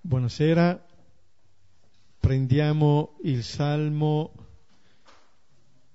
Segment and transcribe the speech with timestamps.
[0.00, 0.80] Buonasera,
[2.20, 4.32] prendiamo il Salmo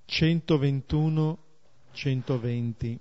[0.08, 2.98] 121-120.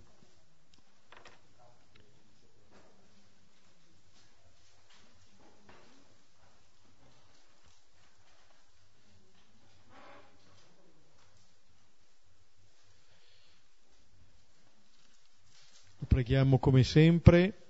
[16.07, 17.67] Preghiamo come sempre,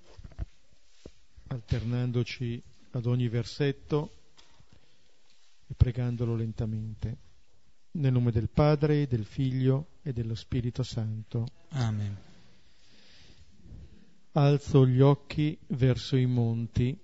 [1.48, 4.10] alternandoci ad ogni versetto
[5.66, 7.16] e pregandolo lentamente.
[7.92, 11.46] Nel nome del Padre, del Figlio e dello Spirito Santo.
[11.70, 12.16] Amen.
[14.32, 16.98] Alzo gli occhi verso i monti,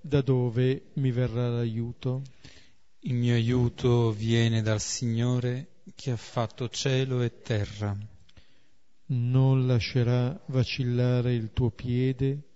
[0.00, 2.22] da dove mi verrà l'aiuto.
[3.00, 7.96] Il mio aiuto viene dal Signore che ha fatto cielo e terra.
[9.06, 12.49] Non lascerà vacillare il tuo piede,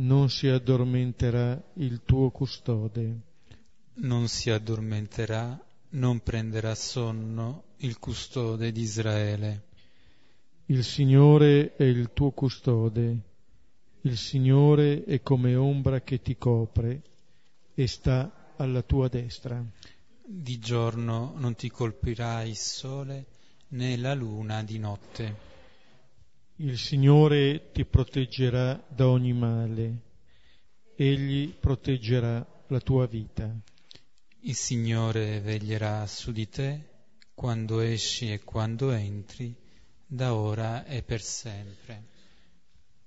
[0.00, 3.20] non si addormenterà il tuo custode.
[3.94, 9.64] Non si addormenterà, non prenderà sonno il custode di Israele.
[10.66, 13.18] Il Signore è il tuo custode,
[14.02, 17.02] il Signore è come ombra che ti copre
[17.74, 19.62] e sta alla tua destra.
[20.24, 23.26] Di giorno non ti colpirà il sole
[23.68, 25.49] né la luna di notte.
[26.62, 30.02] Il Signore ti proteggerà da ogni male,
[30.94, 33.50] Egli proteggerà la tua vita.
[34.40, 36.88] Il Signore veglierà su di te
[37.32, 39.54] quando esci e quando entri,
[40.06, 42.04] da ora e per sempre.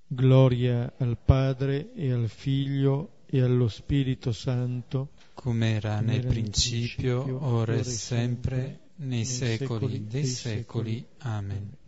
[0.08, 7.46] Gloria al Padre e al Figlio e allo Spirito Santo, come era nel principio, principio,
[7.46, 10.58] ora e sempre, sempre, nei secoli secoli dei dei secoli.
[10.58, 11.06] secoli.
[11.18, 11.82] Amen.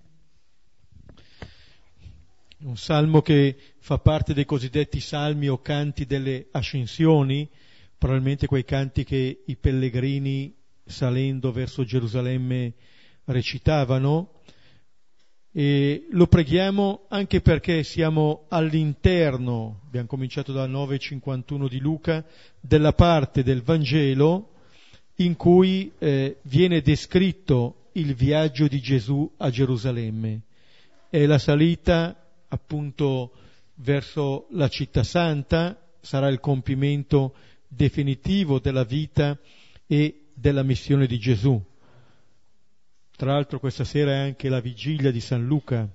[2.61, 7.49] Un salmo che fa parte dei cosiddetti salmi o canti delle ascensioni,
[7.99, 10.55] probabilmente quei canti che i pellegrini
[10.85, 12.75] salendo verso Gerusalemme
[13.25, 14.31] recitavano.
[15.53, 22.25] E lo preghiamo anche perché siamo all'interno, abbiamo cominciato dal 9.51 di Luca,
[22.61, 24.51] della parte del Vangelo
[25.17, 30.43] in cui eh, viene descritto il viaggio di Gesù a Gerusalemme.
[31.09, 33.33] È la salita appunto
[33.75, 37.35] verso la città santa, sarà il compimento
[37.69, 39.39] definitivo della vita
[39.87, 41.63] e della missione di Gesù.
[43.17, 45.89] Tra l'altro questa sera è anche la vigilia di San Luca.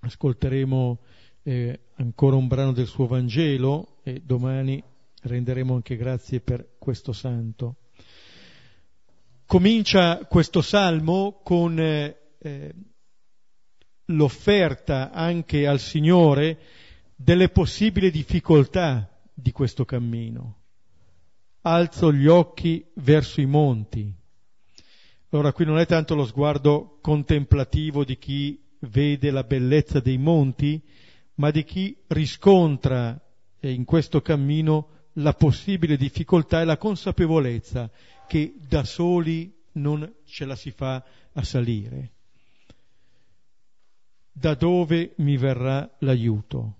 [0.00, 0.98] Ascolteremo
[1.42, 4.82] eh, ancora un brano del suo Vangelo e domani
[5.22, 7.76] renderemo anche grazie per questo santo.
[9.46, 12.74] Comincia questo salmo con eh, eh,
[14.14, 16.58] l'offerta anche al Signore
[17.14, 20.58] delle possibili difficoltà di questo cammino.
[21.62, 24.12] Alzo gli occhi verso i monti.
[25.30, 30.82] Allora qui non è tanto lo sguardo contemplativo di chi vede la bellezza dei monti,
[31.36, 33.18] ma di chi riscontra
[33.60, 37.90] in questo cammino la possibile difficoltà e la consapevolezza
[38.26, 41.02] che da soli non ce la si fa
[41.32, 42.12] a salire
[44.32, 46.76] da dove mi verrà l'aiuto.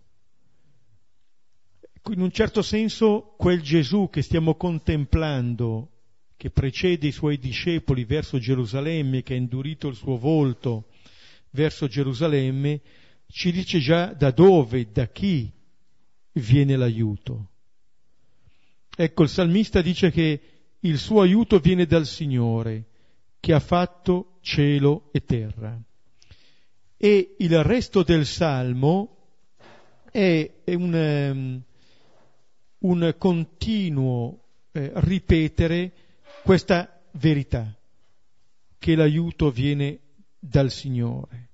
[2.10, 5.90] In un certo senso quel Gesù che stiamo contemplando,
[6.36, 10.88] che precede i suoi discepoli verso Gerusalemme, che ha indurito il suo volto
[11.50, 12.80] verso Gerusalemme,
[13.28, 15.52] ci dice già da dove, da chi
[16.32, 17.50] viene l'aiuto.
[18.96, 20.40] Ecco, il salmista dice che
[20.80, 22.86] il suo aiuto viene dal Signore,
[23.38, 25.80] che ha fatto cielo e terra
[27.04, 29.16] e il resto del salmo
[30.08, 31.62] è, un, um,
[32.78, 35.90] un, continuo eh, ripetere
[36.44, 37.76] questa verità,
[38.78, 39.98] che l'aiuto viene
[40.38, 41.48] dal Signore.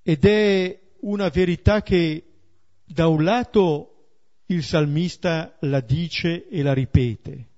[0.00, 2.24] Ed è una verità che
[2.86, 4.14] da un lato
[4.46, 7.48] il salmista la dice e la ripete,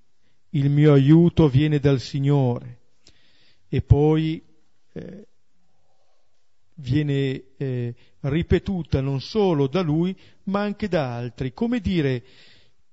[0.50, 2.80] il mio aiuto viene dal Signore,
[3.68, 4.42] e poi
[4.94, 5.27] eh,
[6.80, 11.52] viene eh, ripetuta non solo da lui, ma anche da altri.
[11.52, 12.24] Come dire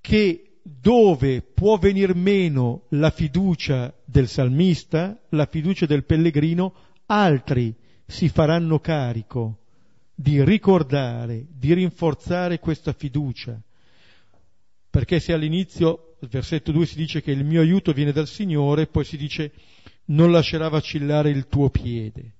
[0.01, 6.73] che dove può venir meno la fiducia del salmista, la fiducia del pellegrino,
[7.05, 9.59] altri si faranno carico
[10.15, 13.59] di ricordare, di rinforzare questa fiducia.
[14.89, 19.03] Perché se all'inizio, versetto 2 si dice che il mio aiuto viene dal Signore, poi
[19.03, 19.51] si dice
[20.05, 22.34] non lascerà vacillare il tuo piede.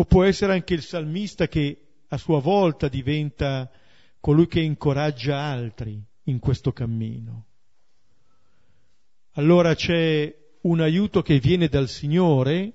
[0.00, 3.70] O può essere anche il salmista che a sua volta diventa
[4.18, 7.48] colui che incoraggia altri in questo cammino.
[9.32, 12.72] Allora c'è un aiuto che viene dal Signore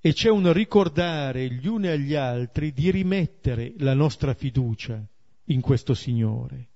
[0.00, 5.04] e c'è un ricordare gli uni agli altri di rimettere la nostra fiducia
[5.46, 6.68] in questo Signore.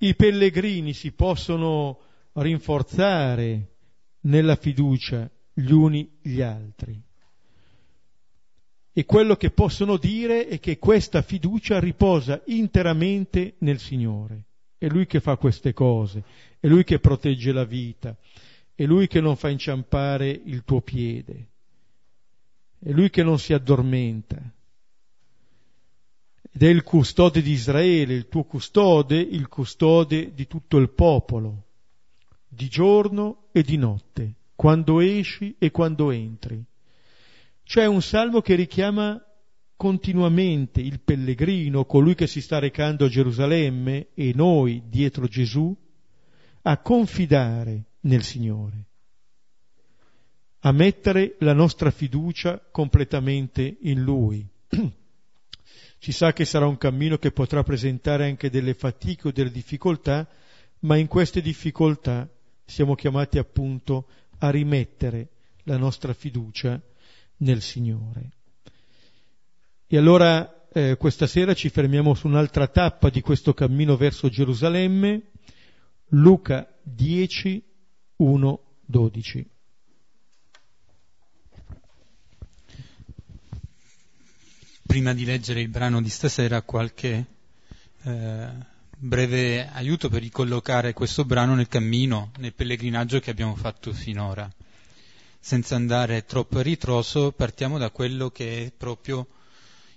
[0.00, 2.02] I pellegrini si possono
[2.34, 3.76] rinforzare
[4.20, 7.03] nella fiducia gli uni gli altri.
[8.96, 14.44] E quello che possono dire è che questa fiducia riposa interamente nel Signore.
[14.78, 16.22] È Lui che fa queste cose,
[16.60, 18.16] è Lui che protegge la vita,
[18.72, 21.48] è Lui che non fa inciampare il tuo piede,
[22.78, 24.36] è Lui che non si addormenta.
[26.52, 31.64] Ed è il custode di Israele, il tuo custode, il custode di tutto il popolo,
[32.46, 36.64] di giorno e di notte, quando esci e quando entri.
[37.64, 39.20] C'è un salmo che richiama
[39.74, 45.74] continuamente il pellegrino, colui che si sta recando a Gerusalemme e noi dietro Gesù,
[46.62, 48.84] a confidare nel Signore,
[50.60, 54.46] a mettere la nostra fiducia completamente in Lui.
[55.98, 60.28] Ci sa che sarà un cammino che potrà presentare anche delle fatiche o delle difficoltà,
[60.80, 62.28] ma in queste difficoltà
[62.64, 64.06] siamo chiamati appunto
[64.38, 65.28] a rimettere
[65.64, 66.80] la nostra fiducia
[67.38, 68.30] nel Signore.
[69.86, 75.30] E allora eh, questa sera ci fermiamo su un'altra tappa di questo cammino verso Gerusalemme,
[76.08, 77.62] Luca 10,
[78.16, 79.50] 1, 12.
[84.86, 87.26] Prima di leggere il brano di stasera, qualche
[88.02, 88.48] eh,
[88.96, 94.48] breve aiuto per ricollocare questo brano nel cammino, nel pellegrinaggio che abbiamo fatto finora
[95.44, 99.28] senza andare troppo a ritroso, partiamo da quello che è proprio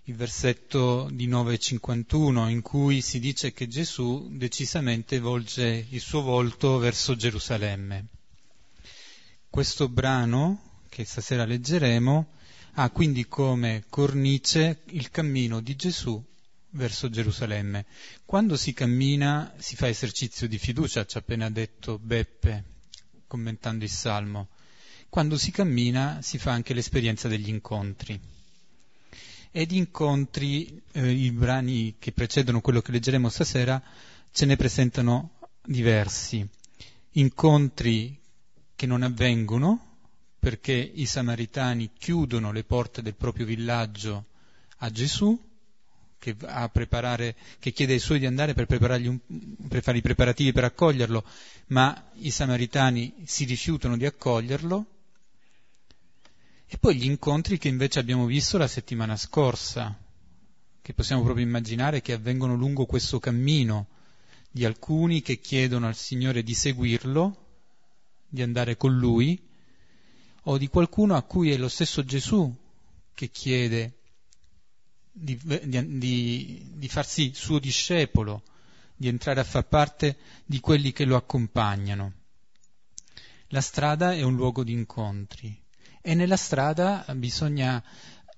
[0.03, 6.79] il versetto di 9.51, in cui si dice che Gesù decisamente volge il suo volto
[6.79, 8.07] verso Gerusalemme.
[9.49, 12.27] Questo brano, che stasera leggeremo,
[12.73, 16.21] ha quindi come cornice il cammino di Gesù
[16.71, 17.85] verso Gerusalemme.
[18.25, 22.65] Quando si cammina si fa esercizio di fiducia, ci ha appena detto Beppe
[23.27, 24.49] commentando il Salmo
[25.09, 28.19] quando si cammina si fa anche l'esperienza degli incontri.
[29.51, 33.81] E di incontri, eh, i brani che precedono quello che leggeremo stasera,
[34.31, 35.31] ce ne presentano
[35.65, 36.47] diversi.
[37.13, 38.19] Incontri
[38.75, 39.95] che non avvengono
[40.39, 44.25] perché i samaritani chiudono le porte del proprio villaggio
[44.77, 45.37] a Gesù,
[46.19, 49.19] che, che, chiede ai suoi di andare per, un,
[49.67, 51.23] per fare i preparativi per accoglierlo,
[51.67, 54.85] ma i samaritani si rifiutano di accoglierlo
[56.69, 59.97] e poi gli incontri che invece abbiamo visto la settimana scorsa,
[60.81, 63.87] che possiamo proprio immaginare che avvengono lungo questo cammino
[64.51, 67.45] di alcuni che chiedono al Signore di seguirlo,
[68.27, 69.41] di andare con Lui,
[70.43, 72.53] o di qualcuno a cui è lo stesso Gesù
[73.13, 73.99] che chiede
[75.11, 78.43] di, di, di farsi suo discepolo,
[78.95, 82.13] di entrare a far parte di quelli che lo accompagnano.
[83.47, 85.65] La strada è un luogo di incontri,
[86.07, 87.83] e nella strada bisogna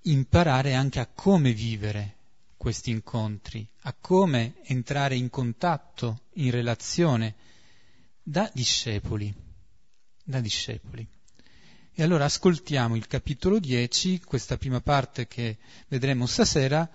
[0.01, 2.15] imparare anche a come vivere
[2.57, 7.35] questi incontri, a come entrare in contatto, in relazione
[8.23, 9.31] da discepoli,
[10.23, 11.05] da discepoli.
[11.93, 15.57] E allora ascoltiamo il capitolo 10, questa prima parte che
[15.89, 16.89] vedremo stasera,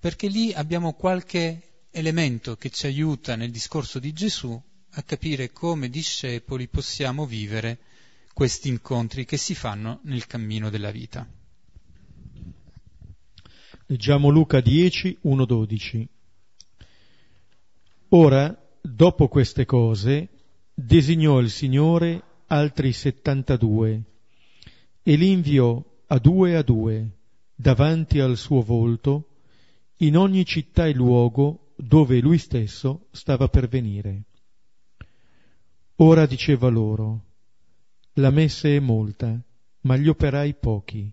[0.00, 4.60] perché lì abbiamo qualche elemento che ci aiuta nel discorso di Gesù
[4.90, 7.78] a capire come discepoli possiamo vivere
[8.38, 11.28] questi incontri che si fanno nel cammino della vita.
[13.86, 16.08] Leggiamo Luca 10, 1, 12.
[18.10, 20.28] Ora, dopo queste cose,
[20.72, 24.02] designò il Signore altri settantadue
[25.02, 27.08] e li inviò a due a due
[27.56, 29.30] davanti al suo volto
[29.96, 34.26] in ogni città e luogo dove lui stesso stava per venire.
[35.96, 37.26] Ora diceva loro,
[38.18, 39.40] la messe è molta,
[39.82, 41.10] ma gli operai pochi.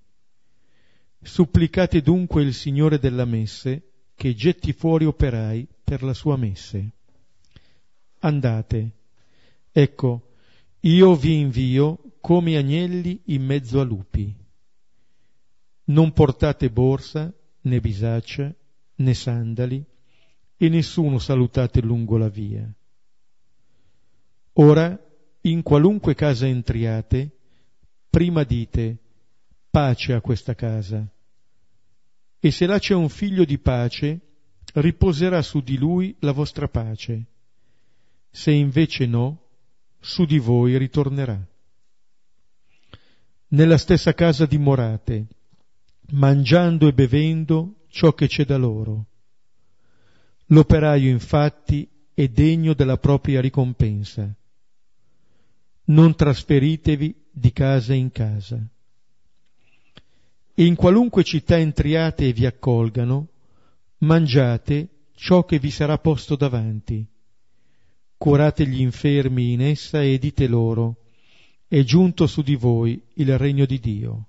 [1.21, 6.91] Supplicate dunque il Signore della messe che getti fuori operai per la sua messe.
[8.19, 8.91] Andate.
[9.71, 10.33] Ecco,
[10.81, 14.35] io vi invio come agnelli in mezzo a lupi.
[15.85, 17.31] Non portate borsa,
[17.61, 18.53] né bisaccia,
[18.95, 19.83] né sandali,
[20.57, 22.67] e nessuno salutate lungo la via.
[24.53, 25.04] Ora
[25.45, 27.29] in qualunque casa entriate,
[28.09, 28.97] prima dite
[29.69, 31.05] pace a questa casa.
[32.39, 34.19] E se là c'è un figlio di pace,
[34.75, 37.25] riposerà su di lui la vostra pace.
[38.29, 39.41] Se invece no,
[39.99, 41.39] su di voi ritornerà.
[43.49, 45.27] Nella stessa casa dimorate,
[46.11, 49.05] mangiando e bevendo ciò che c'è da loro.
[50.47, 54.33] L'operaio infatti è degno della propria ricompensa.
[55.85, 58.59] Non trasferitevi di casa in casa.
[60.55, 63.27] In qualunque città entriate e vi accolgano,
[63.99, 67.05] mangiate ciò che vi sarà posto davanti.
[68.17, 70.97] Curate gli infermi in essa e dite loro,
[71.67, 74.27] è giunto su di voi il regno di Dio.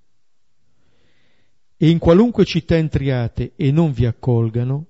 [1.77, 4.87] E in qualunque città entriate e non vi accolgano,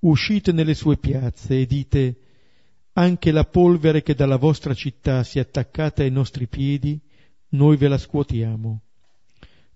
[0.00, 2.16] uscite nelle sue piazze e dite,
[2.94, 7.00] anche la polvere che dalla vostra città si è attaccata ai nostri piedi,
[7.50, 8.82] noi ve la scuotiamo.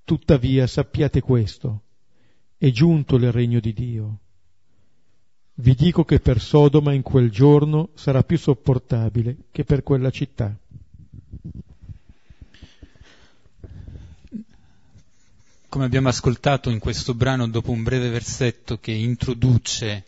[0.05, 1.83] Tuttavia sappiate questo,
[2.57, 4.19] è giunto il regno di Dio.
[5.55, 10.57] Vi dico che per Sodoma in quel giorno sarà più sopportabile che per quella città.
[15.69, 20.05] Come abbiamo ascoltato in questo brano, dopo un breve versetto che introduce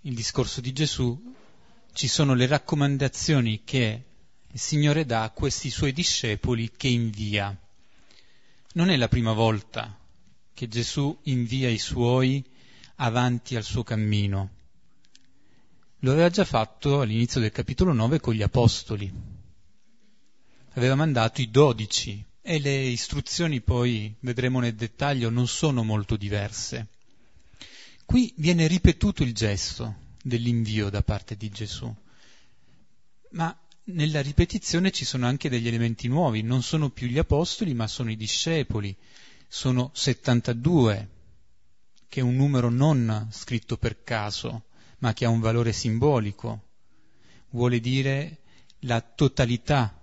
[0.00, 1.31] il discorso di Gesù,
[1.92, 4.02] ci sono le raccomandazioni che
[4.50, 7.56] il Signore dà a questi suoi discepoli che invia.
[8.74, 9.98] Non è la prima volta
[10.54, 12.44] che Gesù invia i suoi
[12.96, 14.50] avanti al suo cammino.
[16.00, 19.12] Lo aveva già fatto all'inizio del capitolo 9 con gli apostoli.
[20.74, 26.88] Aveva mandato i dodici e le istruzioni poi, vedremo nel dettaglio, non sono molto diverse.
[28.04, 31.92] Qui viene ripetuto il gesto dell'invio da parte di Gesù,
[33.32, 37.86] ma nella ripetizione ci sono anche degli elementi nuovi, non sono più gli apostoli ma
[37.86, 38.96] sono i discepoli,
[39.48, 41.08] sono 72,
[42.08, 44.64] che è un numero non scritto per caso,
[44.98, 46.68] ma che ha un valore simbolico,
[47.50, 48.38] vuole dire
[48.80, 50.00] la totalità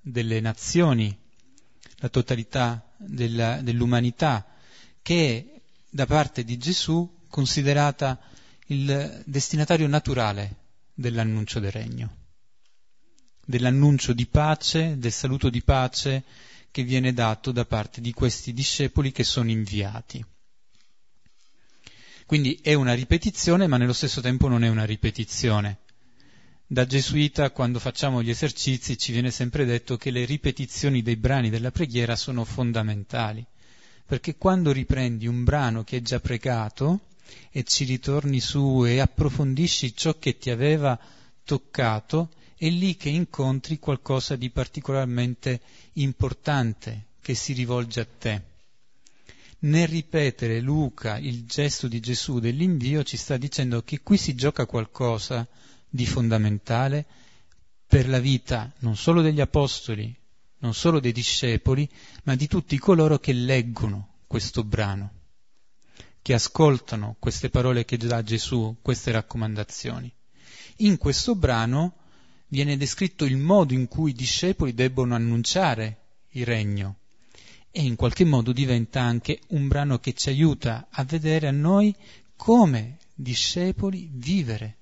[0.00, 1.16] delle nazioni,
[1.96, 4.46] la totalità della, dell'umanità,
[5.02, 8.18] che è da parte di Gesù considerata
[8.70, 10.56] il destinatario naturale
[10.94, 12.16] dell'annuncio del regno,
[13.44, 16.22] dell'annuncio di pace, del saluto di pace
[16.70, 20.24] che viene dato da parte di questi discepoli che sono inviati.
[22.26, 25.78] Quindi è una ripetizione, ma nello stesso tempo non è una ripetizione.
[26.64, 31.50] Da gesuita, quando facciamo gli esercizi, ci viene sempre detto che le ripetizioni dei brani
[31.50, 33.44] della preghiera sono fondamentali,
[34.06, 37.00] perché quando riprendi un brano che è già pregato
[37.50, 40.98] e ci ritorni su e approfondisci ciò che ti aveva
[41.44, 45.60] toccato, è lì che incontri qualcosa di particolarmente
[45.94, 48.42] importante che si rivolge a te.
[49.60, 54.64] Nel ripetere Luca il gesto di Gesù dell'invio ci sta dicendo che qui si gioca
[54.66, 55.46] qualcosa
[55.88, 57.04] di fondamentale
[57.86, 60.14] per la vita non solo degli apostoli,
[60.58, 61.88] non solo dei discepoli,
[62.24, 65.19] ma di tutti coloro che leggono questo brano,
[66.22, 70.12] che ascoltano queste parole che dà Gesù, queste raccomandazioni.
[70.78, 71.96] In questo brano
[72.48, 75.98] viene descritto il modo in cui i discepoli debbono annunciare
[76.30, 76.96] il regno,
[77.70, 81.94] e in qualche modo diventa anche un brano che ci aiuta a vedere a noi
[82.36, 84.76] come discepoli vivere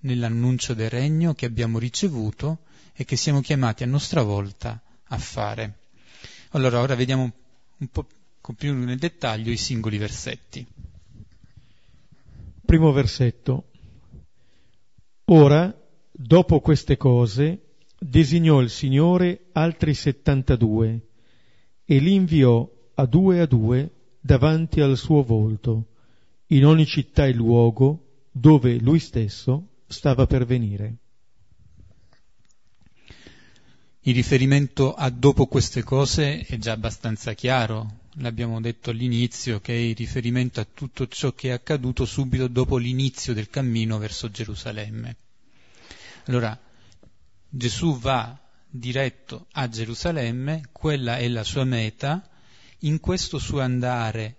[0.00, 2.60] nell'annuncio del regno che abbiamo ricevuto
[2.94, 5.78] e che siamo chiamati a nostra volta a fare.
[6.50, 7.32] Allora ora vediamo
[7.76, 8.06] un po'
[8.52, 10.66] più nel dettaglio i singoli versetti.
[12.64, 13.70] Primo versetto.
[15.26, 15.74] Ora,
[16.10, 21.08] dopo queste cose, designò il Signore altri settantadue
[21.84, 25.86] e li inviò a due a due davanti al suo volto,
[26.48, 30.96] in ogni città e luogo dove lui stesso stava per venire.
[34.00, 39.78] Il riferimento a dopo queste cose è già abbastanza chiaro, l'abbiamo detto all'inizio, che è
[39.78, 45.16] il riferimento a tutto ciò che è accaduto subito dopo l'inizio del cammino verso Gerusalemme.
[46.26, 46.58] Allora,
[47.48, 52.28] Gesù va diretto a Gerusalemme, quella è la sua meta,
[52.80, 54.36] in questo suo andare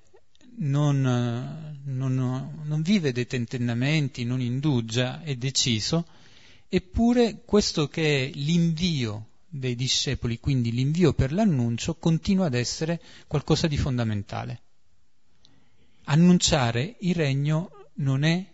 [0.58, 1.02] non,
[1.84, 6.06] non, non vive dei tentennamenti, non indugia, è deciso,
[6.68, 13.68] eppure questo che è l'invio dei discepoli, quindi l'invio per l'annuncio, continua ad essere qualcosa
[13.68, 14.62] di fondamentale.
[16.06, 18.46] Annunciare il regno non è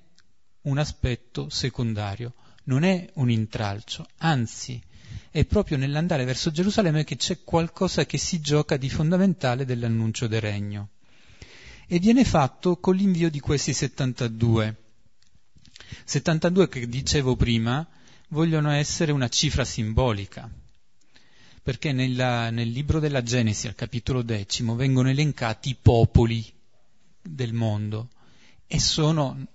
[0.62, 2.34] un aspetto secondario,
[2.66, 4.82] non è un intralcio, anzi
[5.30, 10.42] è proprio nell'andare verso Gerusalemme che c'è qualcosa che si gioca di fondamentale dell'annuncio del
[10.42, 10.90] regno.
[11.88, 14.76] E viene fatto con l'invio di questi 72.
[16.06, 17.86] 72 che dicevo prima
[18.30, 20.50] vogliono essere una cifra simbolica,
[21.64, 26.44] perché nella, nel libro della Genesi, al capitolo decimo, vengono elencati i popoli
[27.22, 28.10] del mondo
[28.66, 29.48] e sono,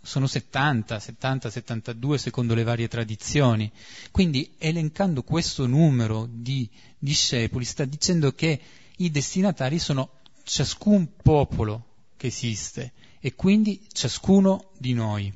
[0.00, 3.70] sono 70, 70, 72 secondo le varie tradizioni.
[4.10, 8.60] Quindi elencando questo numero di discepoli sta dicendo che
[8.98, 11.86] i destinatari sono ciascun popolo
[12.16, 15.32] che esiste e quindi ciascuno di noi.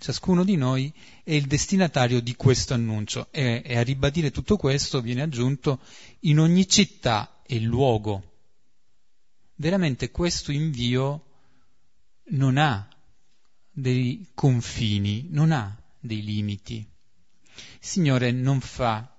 [0.00, 0.90] Ciascuno di noi
[1.22, 5.78] è il destinatario di questo annuncio e, e a ribadire tutto questo viene aggiunto
[6.20, 8.22] in ogni città e luogo.
[9.56, 11.26] Veramente questo invio
[12.30, 12.88] non ha
[13.70, 16.76] dei confini, non ha dei limiti.
[16.76, 19.18] Il Signore non fa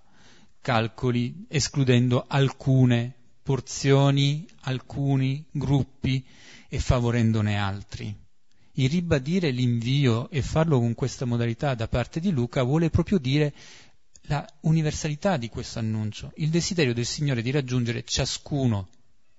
[0.62, 6.26] calcoli escludendo alcune porzioni, alcuni gruppi
[6.68, 8.21] e favorendone altri.
[8.82, 13.54] Il ribadire l'invio e farlo con questa modalità da parte di Luca vuole proprio dire
[14.22, 18.90] la universalità di questo annuncio, il desiderio del Signore di raggiungere ciascuno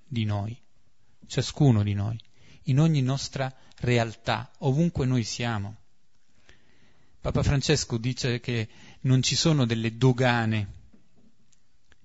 [0.06, 0.56] di noi,
[1.26, 2.16] ciascuno di noi,
[2.66, 5.76] in ogni nostra realtà, ovunque noi siamo.
[7.20, 8.68] Papa Francesco dice che
[9.00, 10.68] non ci sono delle dogane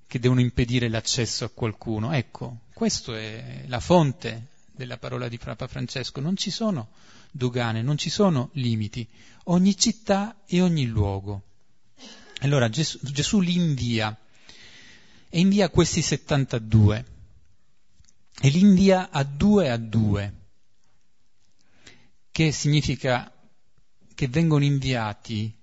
[0.08, 2.14] che devono impedire l'accesso a qualcuno.
[2.14, 6.20] Ecco, questa è la fonte della parola di Papa Francesco.
[6.20, 6.90] Non ci sono
[7.32, 9.08] dogane, non ci sono limiti.
[9.46, 11.44] Ogni città e ogni luogo.
[12.42, 14.16] Allora Gesù, Gesù li invia
[15.30, 17.06] e invia questi 72
[18.40, 20.34] e li invia a due a due,
[22.32, 23.32] che significa
[24.14, 25.54] che vengono inviati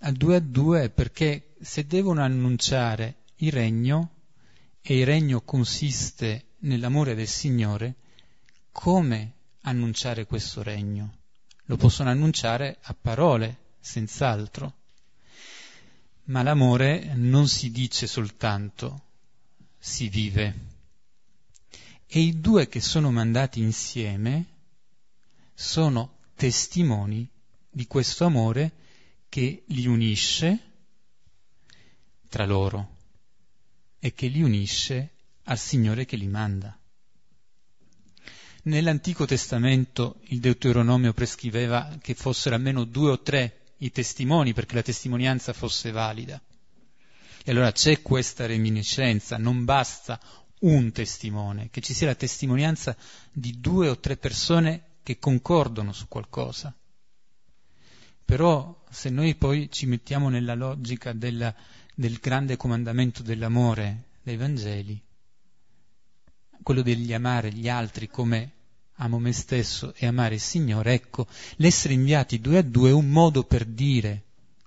[0.00, 4.12] a due a due perché se devono annunciare il regno,
[4.80, 7.96] e il regno consiste nell'amore del Signore,
[8.70, 9.35] come
[9.66, 11.18] annunciare questo regno?
[11.64, 14.74] Lo possono annunciare a parole, senz'altro.
[16.24, 19.02] Ma l'amore non si dice soltanto,
[19.78, 20.74] si vive.
[22.06, 24.46] E i due che sono mandati insieme
[25.54, 27.28] sono testimoni
[27.68, 28.72] di questo amore
[29.28, 30.60] che li unisce
[32.28, 32.94] tra loro
[33.98, 35.10] e che li unisce
[35.44, 36.76] al Signore che li manda.
[38.66, 44.82] Nell'Antico Testamento il Deuteronomio prescriveva che fossero almeno due o tre i testimoni perché la
[44.82, 46.40] testimonianza fosse valida.
[47.44, 50.18] E allora c'è questa reminiscenza, non basta
[50.60, 52.96] un testimone, che ci sia la testimonianza
[53.30, 56.74] di due o tre persone che concordano su qualcosa.
[58.24, 61.54] Però se noi poi ci mettiamo nella logica della
[61.98, 65.02] del grande comandamento dell'amore dei Vangeli,
[66.62, 68.55] quello degli amare gli altri come
[68.96, 73.08] amo me stesso e amare il Signore, ecco, l'essere inviati due a due è un
[73.08, 74.24] modo per dire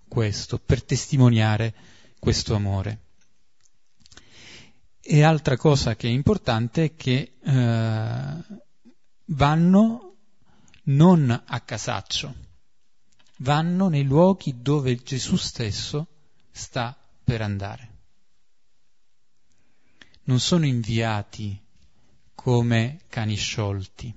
[0.08, 1.74] questo, per testimoniare
[2.20, 3.06] questo amore.
[5.02, 8.38] E altra cosa che è importante è che eh,
[9.26, 10.16] vanno
[10.84, 12.36] non a casaccio,
[13.38, 16.08] vanno nei luoghi dove Gesù stesso
[16.52, 17.88] sta per andare.
[20.24, 21.60] Non sono inviati
[22.42, 24.14] come cani sciolti,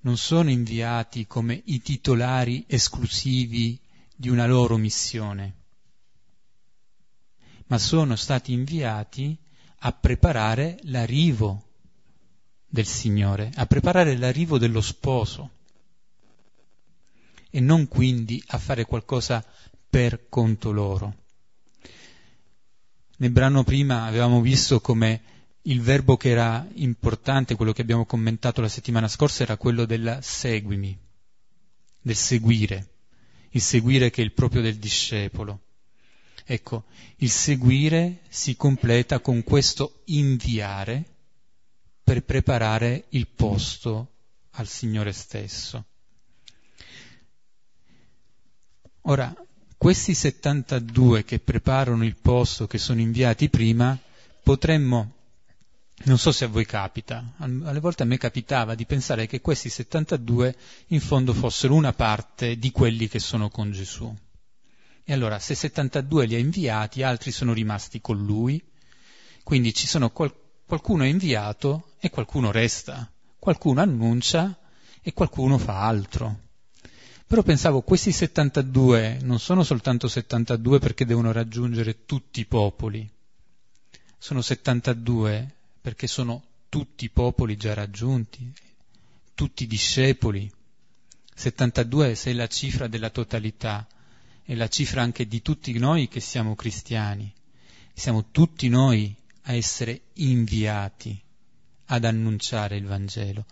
[0.00, 3.78] non sono inviati come i titolari esclusivi
[4.16, 5.56] di una loro missione,
[7.66, 9.36] ma sono stati inviati
[9.80, 11.64] a preparare l'arrivo
[12.66, 15.50] del Signore, a preparare l'arrivo dello sposo
[17.50, 19.44] e non quindi a fare qualcosa
[19.90, 21.14] per conto loro.
[23.18, 25.36] Nel brano prima avevamo visto come
[25.68, 30.18] il verbo che era importante, quello che abbiamo commentato la settimana scorsa, era quello del
[30.22, 30.98] seguimi,
[32.00, 32.88] del seguire,
[33.50, 35.60] il seguire che è il proprio del discepolo.
[36.44, 36.84] Ecco,
[37.16, 41.04] il seguire si completa con questo inviare
[42.02, 44.12] per preparare il posto
[44.52, 45.84] al Signore stesso.
[49.02, 49.34] Ora,
[49.76, 53.98] questi 72 che preparano il posto, che sono inviati prima,
[54.42, 55.16] potremmo,
[56.04, 59.68] non so se a voi capita, alle volte a me capitava di pensare che questi
[59.68, 60.56] 72
[60.88, 64.14] in fondo fossero una parte di quelli che sono con Gesù.
[65.04, 68.62] E allora, se 72 li ha inviati, altri sono rimasti con lui,
[69.42, 70.34] quindi ci sono qual-
[70.66, 74.56] qualcuno è inviato e qualcuno resta, qualcuno annuncia
[75.02, 76.40] e qualcuno fa altro.
[77.26, 83.10] Però pensavo, questi 72 non sono soltanto 72 perché devono raggiungere tutti i popoli,
[84.16, 85.56] sono 72
[85.88, 88.52] perché sono tutti popoli già raggiunti,
[89.32, 90.52] tutti discepoli,
[91.34, 93.88] 72 è la cifra della totalità,
[94.42, 97.32] è la cifra anche di tutti noi che siamo cristiani.
[97.94, 101.18] Siamo tutti noi a essere inviati
[101.86, 103.46] ad annunciare il Vangelo.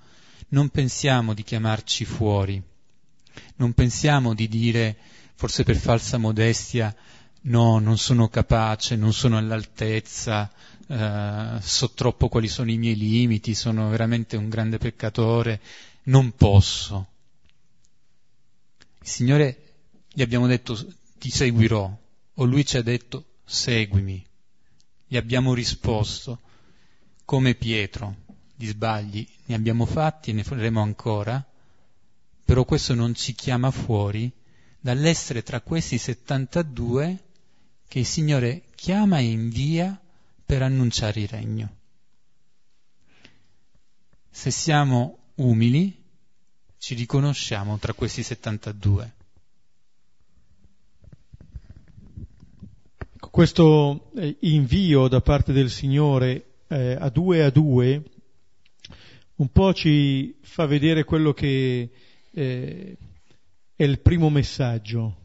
[0.49, 2.62] Non pensiamo di chiamarci fuori,
[3.55, 4.94] non pensiamo di dire,
[5.37, 6.94] forse per falsa modestia,
[7.46, 10.53] no, non sono capace, non sono all'altezza,
[10.88, 15.61] eh, so troppo quali sono i miei limiti, sono veramente un grande peccatore,
[16.05, 17.09] non posso.
[19.01, 19.75] Il Signore
[20.12, 20.77] gli abbiamo detto
[21.18, 21.99] ti seguirò,
[22.35, 24.25] o Lui ci ha detto seguimi.
[25.07, 26.40] Gli abbiamo risposto
[27.25, 28.16] come Pietro,
[28.55, 31.44] di sbagli ne abbiamo fatti e ne faremo ancora,
[32.44, 34.31] però questo non ci chiama fuori
[34.81, 37.25] dall'essere tra questi 72
[37.88, 40.01] che il Signore chiama e invia
[40.47, 41.77] per annunciare il regno.
[44.31, 46.05] Se siamo umili,
[46.79, 49.15] ci riconosciamo tra questi 72.
[53.19, 58.03] Questo eh, invio da parte del Signore eh, a due a due
[59.37, 61.91] un po' ci fa vedere quello che
[62.31, 62.97] eh,
[63.75, 65.17] è il primo messaggio.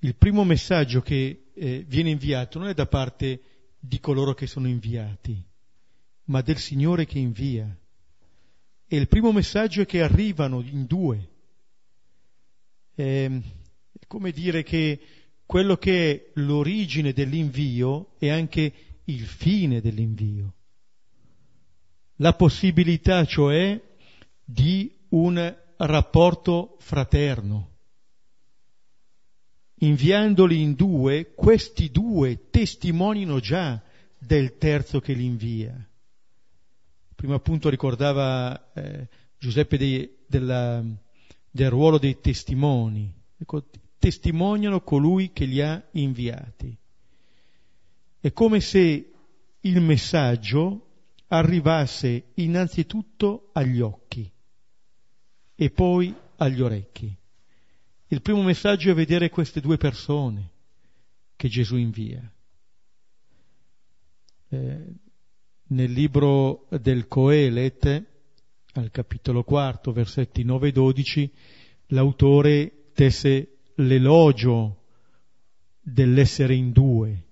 [0.00, 3.40] Il primo messaggio che eh, viene inviato non è da parte
[3.78, 5.42] di coloro che sono inviati,
[6.24, 7.74] ma del Signore che invia.
[8.88, 11.30] E il primo messaggio è che arrivano in due.
[12.94, 13.42] Ehm,
[13.92, 15.00] è come dire che
[15.46, 18.72] quello che è l'origine dell'invio è anche
[19.04, 20.54] il fine dell'invio.
[22.16, 23.80] La possibilità, cioè,
[24.44, 27.75] di un rapporto fraterno.
[29.78, 33.82] Inviandoli in due, questi due testimonino già
[34.18, 35.74] del terzo che li invia.
[37.14, 39.08] Prima appunto ricordava eh,
[39.38, 40.82] Giuseppe dei, della,
[41.50, 43.12] del ruolo dei testimoni.
[43.38, 43.66] Ecco,
[43.98, 46.76] testimoniano colui che li ha inviati.
[48.20, 49.12] È come se
[49.60, 50.86] il messaggio
[51.28, 54.30] arrivasse innanzitutto agli occhi
[55.54, 57.14] e poi agli orecchi.
[58.08, 60.50] Il primo messaggio è vedere queste due persone
[61.34, 62.32] che Gesù invia.
[64.48, 64.94] Eh,
[65.68, 68.04] nel libro del Coelet,
[68.74, 71.32] al capitolo quarto, versetti 9 e 12,
[71.86, 74.84] l'autore tesse l'elogio
[75.80, 77.24] dell'essere in due.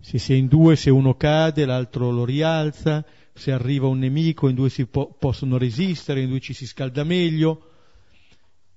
[0.00, 4.48] Se si è in due, se uno cade, l'altro lo rialza, se arriva un nemico
[4.48, 7.71] in due si po- possono resistere, in due ci si scalda meglio,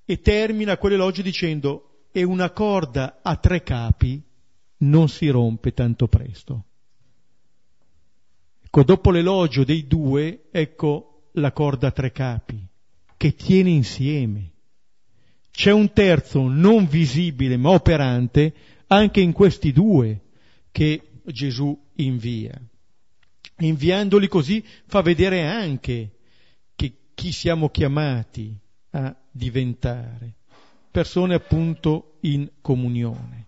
[0.06, 4.22] e termina quell'elogio dicendo e una corda a tre capi
[4.78, 6.65] non si rompe tanto presto.
[8.63, 12.65] Ecco, dopo l'elogio dei due, ecco la corda a tre capi,
[13.18, 14.52] che tiene insieme.
[15.52, 18.54] C'è un terzo non visibile ma operante
[18.88, 20.22] anche in questi due
[20.72, 22.62] che Gesù invia
[23.58, 26.12] inviandoli così fa vedere anche
[26.76, 28.54] che chi siamo chiamati
[28.96, 30.34] a diventare,
[30.90, 33.48] persone appunto in comunione.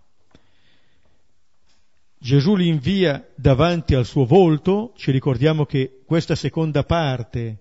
[2.20, 7.60] Gesù li invia davanti al suo volto, ci ricordiamo che questa seconda parte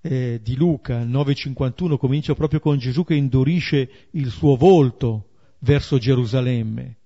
[0.00, 6.96] eh, di Luca 9:51 comincia proprio con Gesù che indurisce il suo volto verso Gerusalemme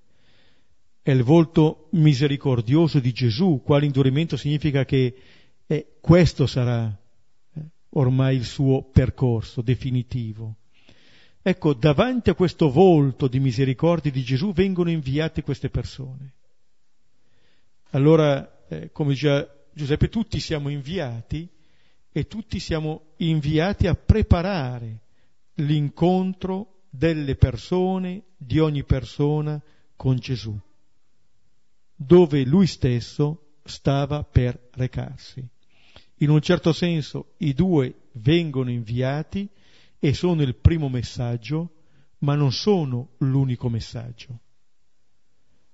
[1.06, 5.14] è il volto misericordioso di Gesù, quale indurimento significa che
[5.64, 6.92] eh, questo sarà
[7.98, 10.56] ormai il suo percorso definitivo.
[11.42, 16.34] Ecco, davanti a questo volto di misericordia di Gesù vengono inviate queste persone.
[17.90, 21.48] Allora, eh, come diceva Giuseppe, tutti siamo inviati
[22.10, 25.00] e tutti siamo inviati a preparare
[25.54, 29.62] l'incontro delle persone, di ogni persona,
[29.94, 30.58] con Gesù
[31.96, 35.46] dove lui stesso stava per recarsi.
[36.20, 39.48] In un certo senso i due vengono inviati
[39.98, 41.72] e sono il primo messaggio,
[42.18, 44.40] ma non sono l'unico messaggio.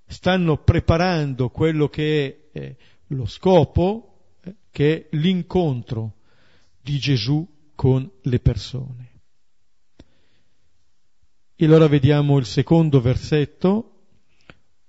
[0.07, 2.77] Stanno preparando quello che è eh,
[3.09, 6.17] lo scopo, eh, che è l'incontro
[6.81, 9.11] di Gesù con le persone.
[11.55, 13.93] E allora vediamo il secondo versetto,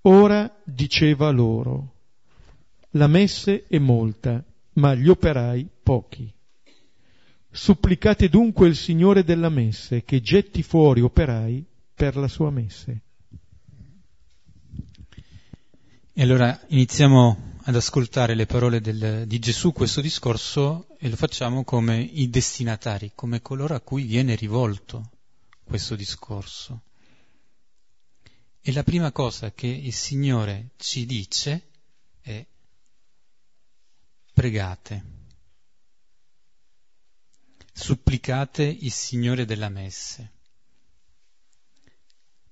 [0.05, 1.93] Ora diceva loro,
[2.91, 6.31] la messe è molta, ma gli operai pochi.
[7.51, 13.01] Supplicate dunque il Signore della messe che getti fuori operai per la sua messe.
[16.15, 21.63] E allora iniziamo ad ascoltare le parole del, di Gesù, questo discorso, e lo facciamo
[21.63, 25.09] come i destinatari, come coloro a cui viene rivolto
[25.63, 26.81] questo discorso.
[28.61, 31.69] E la prima cosa che il Signore ci dice
[34.43, 35.03] pregate,
[37.71, 40.31] supplicate il Signore della messe.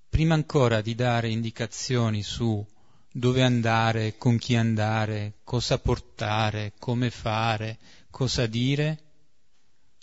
[0.07, 2.65] Prima ancora di dare indicazioni su
[3.11, 7.77] dove andare, con chi andare, cosa portare, come fare,
[8.09, 8.99] cosa dire,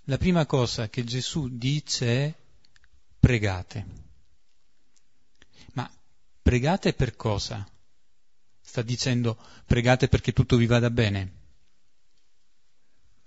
[0.05, 2.35] la prima cosa che Gesù dice è
[3.18, 3.87] pregate.
[5.72, 5.90] Ma
[6.42, 7.66] pregate per cosa?
[8.61, 11.37] Sta dicendo pregate perché tutto vi vada bene.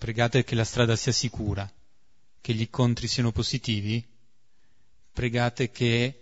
[0.02, 1.72] Pregate che la strada sia sicura,
[2.42, 4.04] che gli incontri siano positivi.
[5.14, 6.22] Pregate che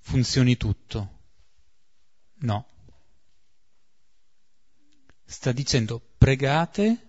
[0.00, 1.18] funzioni tutto.
[2.36, 2.66] No
[5.24, 7.08] sta dicendo pregate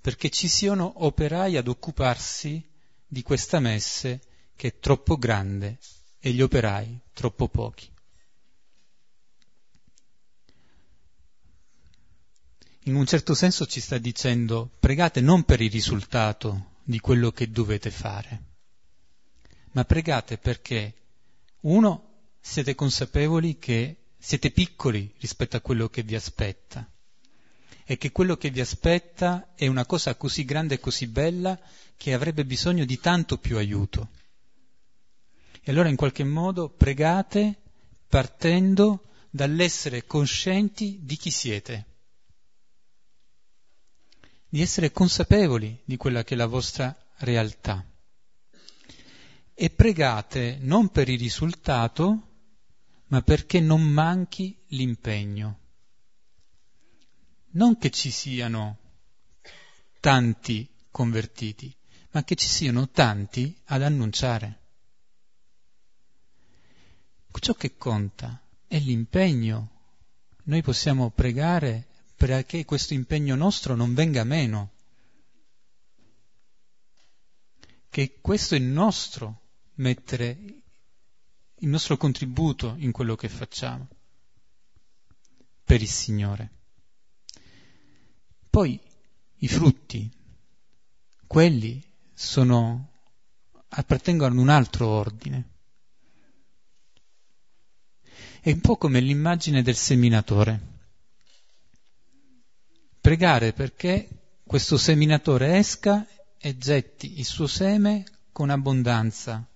[0.00, 2.62] perché ci siano operai ad occuparsi
[3.06, 4.20] di questa messe
[4.54, 5.78] che è troppo grande
[6.20, 7.93] e gli operai troppo pochi.
[12.86, 17.50] In un certo senso ci sta dicendo pregate non per il risultato di quello che
[17.50, 18.42] dovete fare,
[19.72, 20.94] ma pregate perché,
[21.60, 26.86] uno, siete consapevoli che siete piccoli rispetto a quello che vi aspetta
[27.84, 31.58] e che quello che vi aspetta è una cosa così grande e così bella
[31.96, 34.10] che avrebbe bisogno di tanto più aiuto.
[35.62, 37.62] E allora in qualche modo pregate
[38.06, 41.86] partendo dall'essere coscienti di chi siete,
[44.54, 47.84] di essere consapevoli di quella che è la vostra realtà.
[49.52, 52.28] E pregate non per il risultato,
[53.08, 55.58] ma perché non manchi l'impegno
[57.54, 58.78] non che ci siano
[59.98, 61.74] tanti convertiti,
[62.12, 64.60] ma che ci siano tanti ad annunciare.
[67.44, 69.70] Ciò che conta è l'impegno.
[70.44, 71.88] Noi possiamo pregare
[72.26, 74.70] perché questo impegno nostro non venga meno,
[77.90, 79.42] che questo è il nostro
[79.74, 80.62] mettere
[81.56, 83.88] il nostro contributo in quello che facciamo
[85.64, 86.50] per il Signore.
[88.48, 88.80] Poi
[89.36, 90.10] i frutti,
[91.26, 91.82] quelli
[92.14, 92.90] sono,
[93.68, 95.50] appartengono ad un altro ordine.
[98.40, 100.72] È un po' come l'immagine del seminatore.
[103.04, 104.08] Pregare perché
[104.46, 106.06] questo seminatore esca
[106.38, 109.46] e getti il suo seme con abbondanza,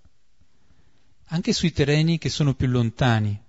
[1.29, 3.43] anche sui terreni che sono più lontani.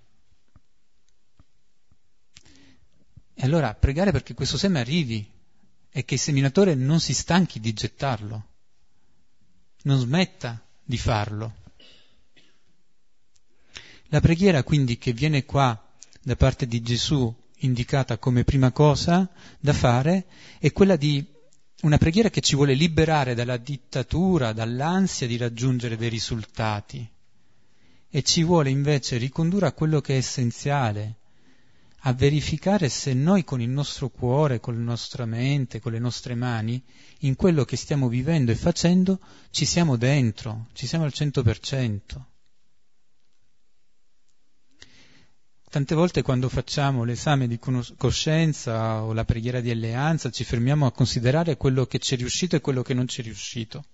[3.33, 5.29] E allora pregare perché questo seme arrivi
[5.89, 8.47] è che il seminatore non si stanchi di gettarlo,
[9.81, 11.55] non smetta di farlo.
[14.05, 15.77] La preghiera quindi che viene qua
[16.21, 20.25] da parte di Gesù indicata come prima cosa da fare
[20.59, 21.25] è quella di
[21.81, 27.09] una preghiera che ci vuole liberare dalla dittatura, dall'ansia di raggiungere dei risultati
[28.11, 31.17] e ci vuole invece ricondurre a quello che è essenziale,
[32.03, 36.33] a verificare se noi con il nostro cuore, con la nostra mente, con le nostre
[36.33, 36.81] mani,
[37.19, 39.19] in quello che stiamo vivendo e facendo,
[39.51, 41.99] ci siamo dentro, ci siamo al 100%.
[45.69, 50.91] Tante volte quando facciamo l'esame di coscienza o la preghiera di alleanza ci fermiamo a
[50.91, 53.85] considerare quello che ci è riuscito e quello che non ci è riuscito.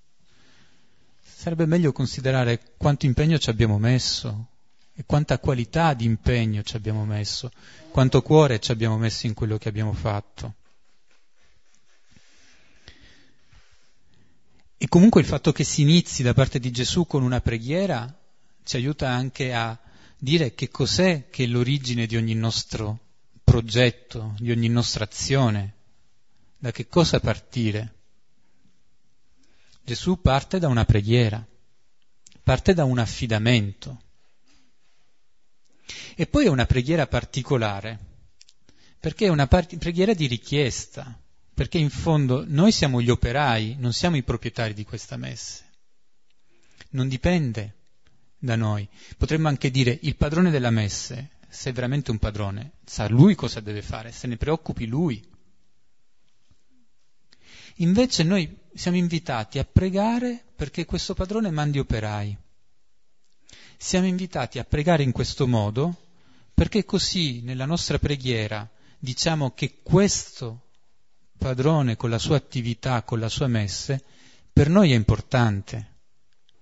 [1.21, 4.47] Sarebbe meglio considerare quanto impegno ci abbiamo messo,
[4.95, 7.51] e quanta qualità di impegno ci abbiamo messo,
[7.91, 10.53] quanto cuore ci abbiamo messo in quello che abbiamo fatto.
[14.77, 18.17] E comunque il fatto che si inizi da parte di Gesù con una preghiera
[18.63, 19.77] ci aiuta anche a
[20.17, 22.99] dire che cos'è che è l'origine di ogni nostro
[23.43, 25.73] progetto, di ogni nostra azione,
[26.57, 27.93] da che cosa partire.
[29.83, 31.45] Gesù parte da una preghiera,
[32.43, 34.01] parte da un affidamento.
[36.15, 37.99] E poi è una preghiera particolare,
[38.99, 41.19] perché è una part- preghiera di richiesta,
[41.53, 45.63] perché in fondo noi siamo gli operai, non siamo i proprietari di questa messe.
[46.89, 47.74] Non dipende
[48.45, 48.87] da noi.
[49.17, 53.59] Potremmo anche dire il padrone della messe, se è veramente un padrone, sa lui cosa
[53.59, 55.21] deve fare, se ne preoccupi lui.
[57.79, 62.37] Invece noi siamo invitati a pregare perché questo padrone mandi operai
[63.77, 65.95] siamo invitati a pregare in questo modo
[66.53, 70.69] perché così nella nostra preghiera diciamo che questo
[71.37, 74.03] padrone con la sua attività, con la sua messe,
[74.51, 75.93] per noi è importante.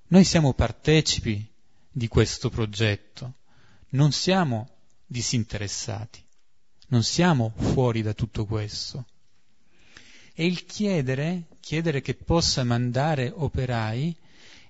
[0.08, 1.48] Noi siamo partecipi
[1.96, 3.36] di questo progetto,
[3.90, 4.70] non siamo
[5.06, 6.26] disinteressati,
[6.88, 9.06] non siamo fuori da tutto questo.
[10.34, 14.18] E il chiedere, chiedere che possa mandare operai,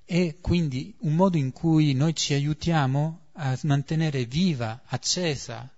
[0.03, 5.73] è quindi un modo in cui noi ci aiutiamo a mantenere viva, accesa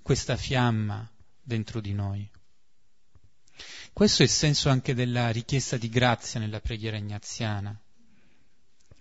[0.00, 1.08] questa fiamma
[1.42, 2.28] dentro di noi.
[3.92, 7.78] Questo è il senso anche della richiesta di grazia nella preghiera ignaziana.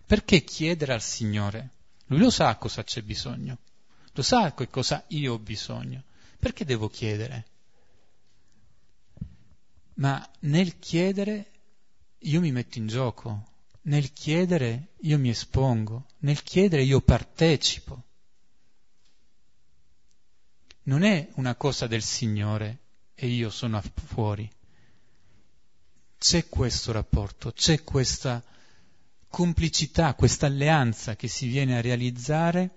[0.06, 1.70] Perché chiedere al Signore?
[2.08, 3.58] Lui lo sa cosa c'è bisogno,
[4.12, 6.04] lo sa che cosa io ho bisogno.
[6.38, 7.46] Perché devo chiedere?
[9.96, 11.52] Ma nel chiedere
[12.20, 18.04] io mi metto in gioco, nel chiedere io mi espongo, nel chiedere io partecipo.
[20.84, 22.80] Non è una cosa del Signore
[23.16, 24.50] e io sono fuori.
[26.18, 28.44] C'è questo rapporto, c'è questa
[29.36, 32.70] complicità, questa alleanza che si viene a realizzare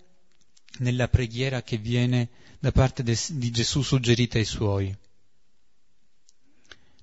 [0.78, 4.92] nella preghiera che viene da parte de, di Gesù suggerita ai suoi.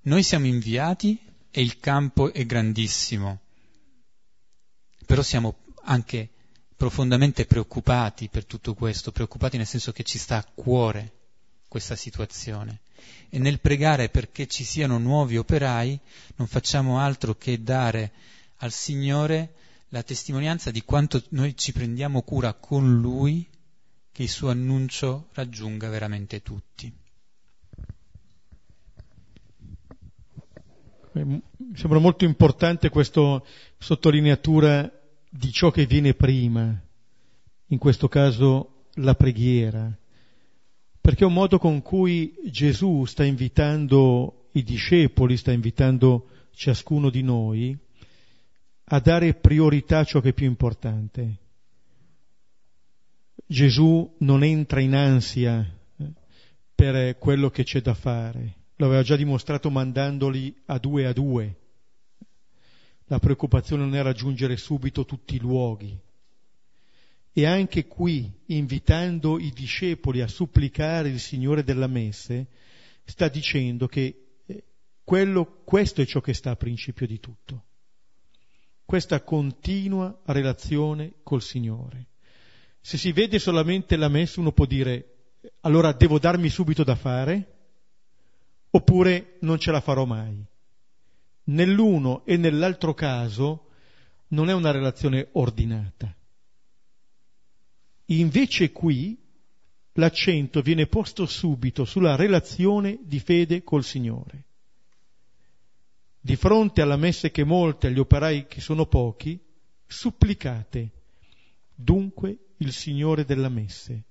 [0.01, 1.17] Noi siamo inviati
[1.49, 3.39] e il campo è grandissimo,
[5.05, 6.31] però siamo anche
[6.75, 11.13] profondamente preoccupati per tutto questo, preoccupati nel senso che ci sta a cuore
[11.69, 12.81] questa situazione.
[13.29, 15.97] E nel pregare perché ci siano nuovi operai
[16.35, 18.11] non facciamo altro che dare
[18.57, 19.53] al Signore
[19.89, 23.47] la testimonianza di quanto noi ci prendiamo cura con Lui
[24.11, 26.93] che il suo annuncio raggiunga veramente tutti.
[31.13, 31.41] Mi
[31.75, 33.41] sembra molto importante questa
[33.77, 34.91] sottolineatura
[35.29, 36.81] di ciò che viene prima,
[37.67, 39.97] in questo caso la preghiera,
[40.99, 47.21] perché è un modo con cui Gesù sta invitando i discepoli, sta invitando ciascuno di
[47.21, 47.77] noi
[48.85, 51.37] a dare priorità a ciò che è più importante.
[53.47, 55.65] Gesù non entra in ansia
[55.97, 56.11] eh,
[56.73, 61.55] per quello che c'è da fare, lo aveva già dimostrato mandandoli a due a due
[63.07, 65.97] la preoccupazione non è raggiungere subito tutti i luoghi.
[67.37, 72.47] E anche qui, invitando i discepoli a supplicare il Signore della Messe,
[73.03, 74.63] sta dicendo che eh,
[75.03, 77.63] quello, questo è ciò che sta a principio di tutto.
[78.85, 82.07] Questa continua relazione col Signore.
[82.79, 85.09] Se si vede solamente la Messa uno può dire
[85.61, 87.53] allora devo darmi subito da fare
[88.69, 90.45] oppure non ce la farò mai
[91.45, 93.67] nell'uno e nell'altro caso
[94.29, 96.15] non è una relazione ordinata.
[98.05, 99.17] Invece qui
[99.93, 104.44] l'accento viene posto subito sulla relazione di fede col Signore.
[106.25, 109.39] Di fronte alla messe che molte, agli operai che sono pochi,
[109.85, 110.89] supplicate
[111.75, 114.05] dunque il Signore della messe,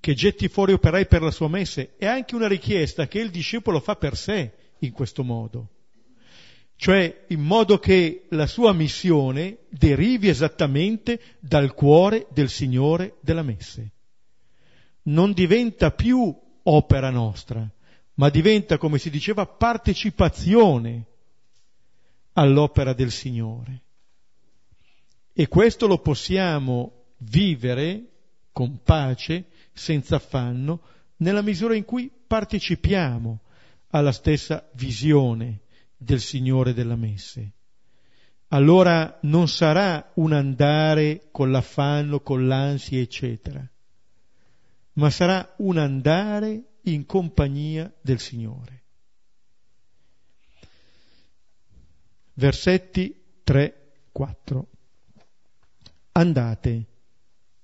[0.00, 1.94] che getti fuori operai per la sua messe.
[1.98, 5.68] È anche una richiesta che il discepolo fa per sé in questo modo
[6.74, 13.92] cioè in modo che la sua missione derivi esattamente dal cuore del Signore della messe.
[15.02, 17.70] Non diventa più opera nostra,
[18.14, 21.06] ma diventa, come si diceva, partecipazione
[22.34, 23.82] all'opera del Signore.
[25.32, 28.10] E questo lo possiamo vivere
[28.52, 30.80] con pace, senza affanno,
[31.16, 33.40] nella misura in cui partecipiamo
[33.88, 35.62] alla stessa visione
[35.96, 37.52] del Signore della messe.
[38.48, 43.66] Allora non sarà un andare con l'affanno, con l'ansia, eccetera,
[44.92, 48.82] ma sarà un andare in compagnia del Signore.
[52.34, 54.68] Versetti 3, 4.
[56.12, 56.84] Andate,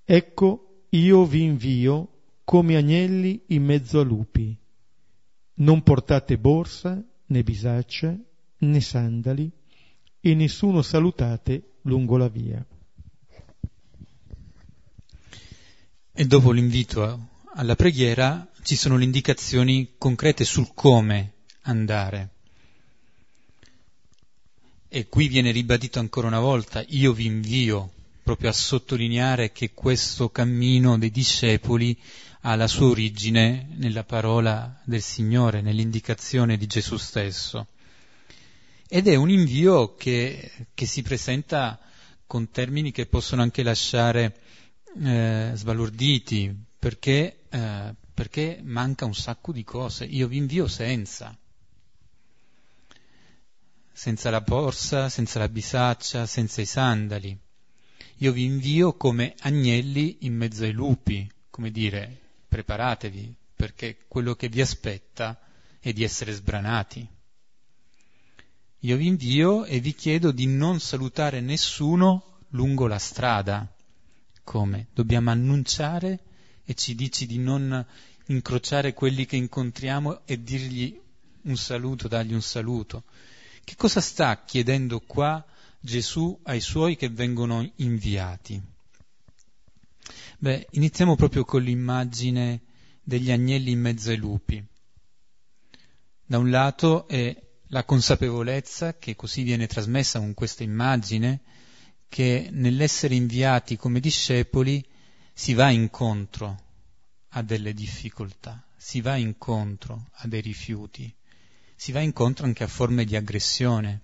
[0.05, 4.57] ecco io vi invio come agnelli in mezzo a lupi.
[5.55, 8.17] Non portate borsa, né bisaccia,
[8.59, 9.51] né sandali,
[10.21, 12.65] e nessuno salutate lungo la via.
[16.13, 21.33] E dopo l'invito alla preghiera ci sono le indicazioni concrete sul come
[21.63, 22.31] andare.
[24.89, 27.93] E qui viene ribadito ancora una volta, io vi invio
[28.23, 31.97] proprio a sottolineare che questo cammino dei discepoli
[32.43, 37.67] ha la sua origine nella parola del Signore, nell'indicazione di Gesù stesso.
[38.89, 41.79] Ed è un invio che, che si presenta
[42.27, 44.41] con termini che possono anche lasciare
[45.03, 50.05] eh, sbalorditi, perché eh, perché manca un sacco di cose.
[50.05, 51.35] Io vi invio senza.
[53.91, 57.35] Senza la borsa, senza la bisaccia, senza i sandali.
[58.19, 64.51] Io vi invio come agnelli in mezzo ai lupi, come dire, preparatevi, perché quello che
[64.51, 65.41] vi aspetta
[65.79, 67.09] è di essere sbranati.
[68.81, 73.67] Io vi invio e vi chiedo di non salutare nessuno lungo la strada.
[74.45, 74.89] Come?
[74.93, 76.25] Dobbiamo annunciare
[76.71, 77.85] e ci dici di non
[78.31, 80.99] incrociare quelli che incontriamo e dirgli
[81.43, 83.05] un saluto, dargli un saluto.
[83.65, 85.45] Che cosa sta chiedendo qua
[85.81, 88.61] Gesù ai suoi che vengono inviati?
[90.39, 92.63] Beh, iniziamo proprio con l'immagine
[93.03, 94.65] degli agnelli in mezzo ai lupi.
[96.25, 97.37] Da un lato è
[97.69, 101.41] la consapevolezza che così viene trasmessa con questa immagine
[102.09, 104.85] che nell'essere inviati come discepoli
[105.33, 106.69] si va incontro
[107.31, 111.15] a delle difficoltà, si va incontro a dei rifiuti,
[111.77, 114.03] si va incontro anche a forme di aggressione.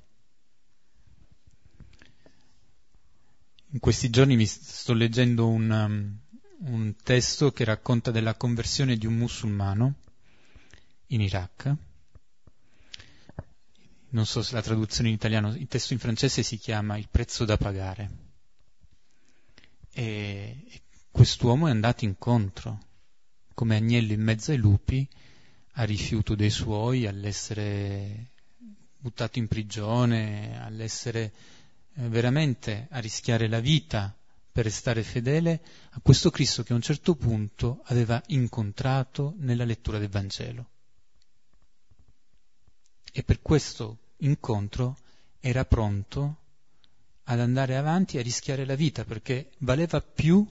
[3.70, 9.06] In questi giorni mi sto leggendo un, um, un testo che racconta della conversione di
[9.06, 9.94] un musulmano
[11.08, 11.74] in Iraq.
[14.10, 17.44] Non so se la traduzione in italiano, il testo in francese si chiama Il prezzo
[17.44, 18.24] da pagare.
[19.92, 22.85] E, e quest'uomo è andato incontro,
[23.56, 25.08] come agnello in mezzo ai lupi,
[25.78, 28.32] a rifiuto dei suoi, all'essere
[28.98, 31.32] buttato in prigione, all'essere
[31.94, 34.14] eh, veramente a rischiare la vita
[34.52, 39.98] per restare fedele a questo Cristo che a un certo punto aveva incontrato nella lettura
[39.98, 40.68] del Vangelo.
[43.10, 44.98] E per questo incontro
[45.40, 46.40] era pronto
[47.24, 50.46] ad andare avanti e a rischiare la vita perché valeva più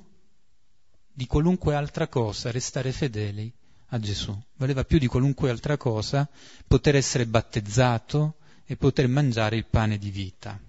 [1.16, 3.50] di qualunque altra cosa restare fedeli
[3.90, 4.38] a Gesù.
[4.58, 6.30] Valeva più di qualunque altra cosa
[6.68, 8.36] poter essere battezzato
[8.66, 10.60] e poter mangiare il pane di vita.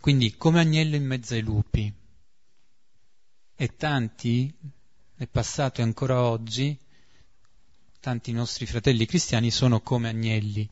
[0.00, 1.92] Quindi come agnello in mezzo ai lupi.
[3.54, 4.52] E tanti,
[5.14, 6.76] nel passato e ancora oggi,
[8.00, 10.68] tanti nostri fratelli cristiani sono come agnelli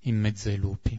[0.00, 0.98] in mezzo ai lupi.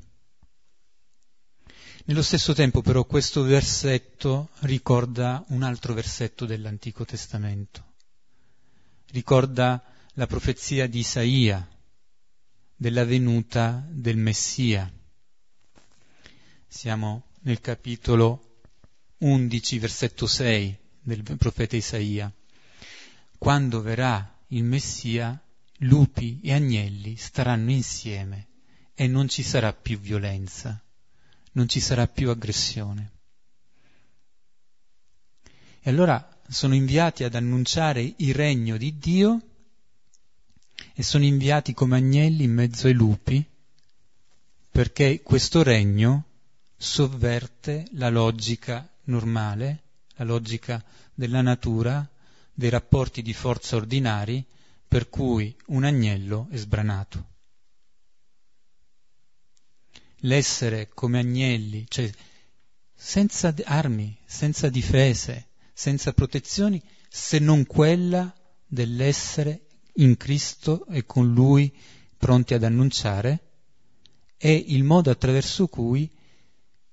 [2.07, 7.93] Nello stesso tempo però questo versetto ricorda un altro versetto dell'Antico Testamento.
[9.07, 9.83] Ricorda
[10.13, 11.67] la profezia di Isaia
[12.75, 14.87] della venuta del Messia.
[16.67, 18.59] Siamo nel capitolo
[19.17, 22.31] 11, versetto 6 del profeta Isaia.
[23.35, 25.43] Quando verrà il Messia,
[25.79, 28.47] lupi e agnelli staranno insieme
[28.93, 30.79] e non ci sarà più violenza,
[31.55, 33.11] non ci sarà più aggressione.
[35.81, 39.41] E allora sono inviati ad annunciare il regno di Dio
[40.93, 43.45] e sono inviati come agnelli in mezzo ai lupi
[44.69, 46.25] perché questo regno
[46.75, 49.83] sovverte la logica normale,
[50.15, 50.83] la logica
[51.13, 52.07] della natura,
[52.53, 54.45] dei rapporti di forza ordinari
[54.87, 57.34] per cui un agnello è sbranato.
[60.19, 62.09] L'essere come agnelli, cioè
[62.93, 68.33] senza armi, senza difese, senza protezioni, se non quella
[68.65, 71.73] dell'essere in Cristo e con Lui
[72.17, 73.51] pronti ad annunciare,
[74.37, 76.09] è il modo attraverso cui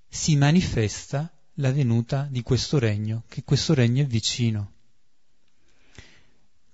[0.09, 4.73] si manifesta la venuta di questo regno, che questo regno è vicino.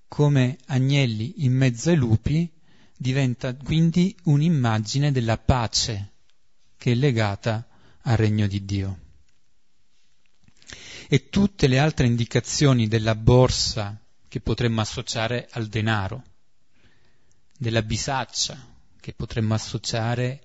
[0.09, 2.51] Come agnelli in mezzo ai lupi
[2.97, 6.13] diventa quindi un'immagine della pace
[6.79, 7.69] che è legata
[8.03, 8.99] al regno di Dio.
[11.09, 16.23] E tutte le altre indicazioni della borsa che potremmo associare al denaro,
[17.57, 20.43] della bisaccia che potremmo associare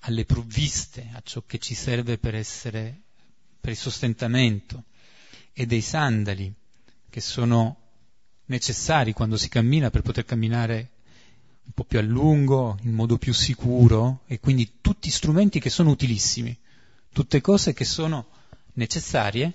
[0.00, 3.02] alle provviste, a ciò che ci serve per essere,
[3.60, 4.84] per il sostentamento,
[5.52, 6.52] e dei sandali,
[7.08, 7.76] che sono
[8.46, 10.90] necessari quando si cammina per poter camminare
[11.64, 15.90] un po' più a lungo, in modo più sicuro, e quindi tutti strumenti che sono
[15.90, 16.56] utilissimi,
[17.12, 18.26] tutte cose che sono
[18.74, 19.52] necessarie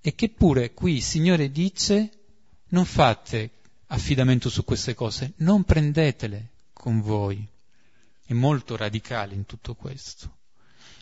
[0.00, 2.10] e che pure qui il Signore dice
[2.68, 3.50] non fate
[3.88, 7.48] affidamento su queste cose, non prendetele con voi
[8.26, 10.34] è molto radicale in tutto questo.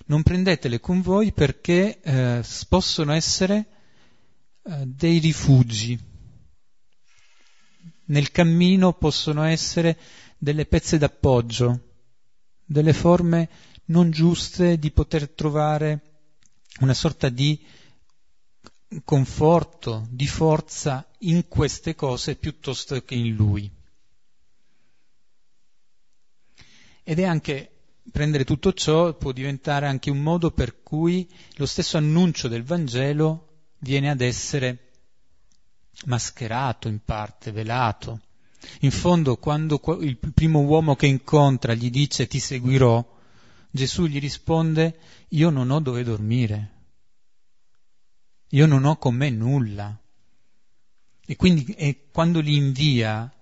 [0.06, 3.66] Non prendetele con voi perché eh, possono essere
[4.62, 5.98] eh, dei rifugi.
[8.06, 9.98] Nel cammino possono essere
[10.36, 11.80] delle pezze d'appoggio,
[12.64, 13.48] delle forme
[13.86, 16.00] non giuste di poter trovare
[16.80, 17.58] una sorta di
[19.04, 23.70] conforto, di forza in queste cose piuttosto che in lui.
[27.02, 27.70] Ed è anche
[28.10, 33.48] prendere tutto ciò può diventare anche un modo per cui lo stesso annuncio del Vangelo
[33.78, 34.83] viene ad essere
[36.06, 38.20] mascherato in parte, velato.
[38.80, 43.12] In fondo, quando il primo uomo che incontra gli dice ti seguirò,
[43.70, 44.98] Gesù gli risponde
[45.30, 46.70] io non ho dove dormire,
[48.50, 49.98] io non ho con me nulla.
[51.26, 53.32] E quindi e quando li invia,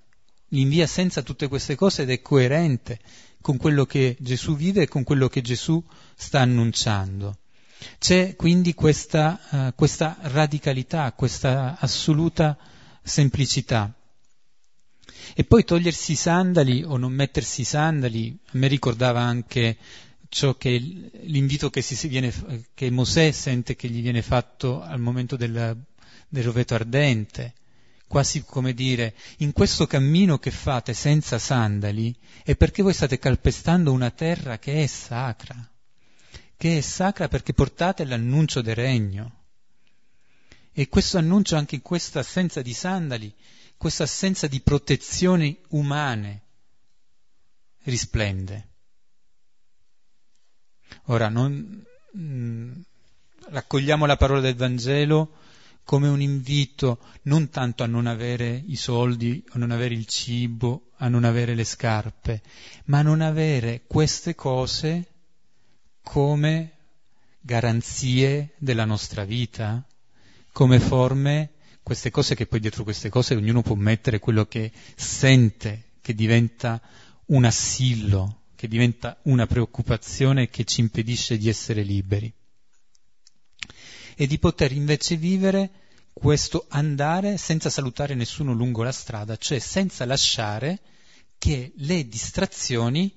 [0.49, 3.01] li invia senza tutte queste cose ed è coerente
[3.41, 5.83] con quello che Gesù vive e con quello che Gesù
[6.15, 7.39] sta annunciando.
[7.99, 12.57] C'è quindi questa, uh, questa radicalità, questa assoluta
[13.03, 13.93] semplicità.
[15.35, 19.77] E poi togliersi i sandali o non mettersi i sandali, a me ricordava anche
[20.29, 20.71] ciò che
[21.25, 22.33] l'invito che, viene,
[22.75, 25.77] che, Mosè sente che gli viene fatto al momento del,
[26.29, 27.55] del roveto ardente,
[28.07, 32.15] quasi come dire, in questo cammino che fate senza sandali
[32.45, 35.72] è perché voi state calpestando una terra che è sacra,
[36.63, 39.47] che è sacra perché portate l'annuncio del regno.
[40.71, 43.35] E questo annuncio anche in questa assenza di sandali,
[43.77, 46.43] questa assenza di protezioni umane,
[47.83, 48.69] risplende.
[51.07, 52.73] Ora, non, mh, mm,
[53.49, 55.39] raccogliamo la parola del Vangelo
[55.83, 60.93] come un invito non tanto a non avere i soldi, a non avere il cibo,
[60.99, 62.41] a non avere le scarpe,
[62.85, 65.12] ma a non avere queste cose
[66.03, 66.73] come
[67.41, 69.85] garanzie della nostra vita,
[70.53, 75.91] come forme, queste cose che poi dietro queste cose ognuno può mettere quello che sente,
[76.01, 76.81] che diventa
[77.27, 82.33] un assillo, che diventa una preoccupazione che ci impedisce di essere liberi.
[84.15, 85.71] E di poter invece vivere
[86.13, 90.81] questo andare senza salutare nessuno lungo la strada, cioè senza lasciare
[91.39, 93.13] che le distrazioni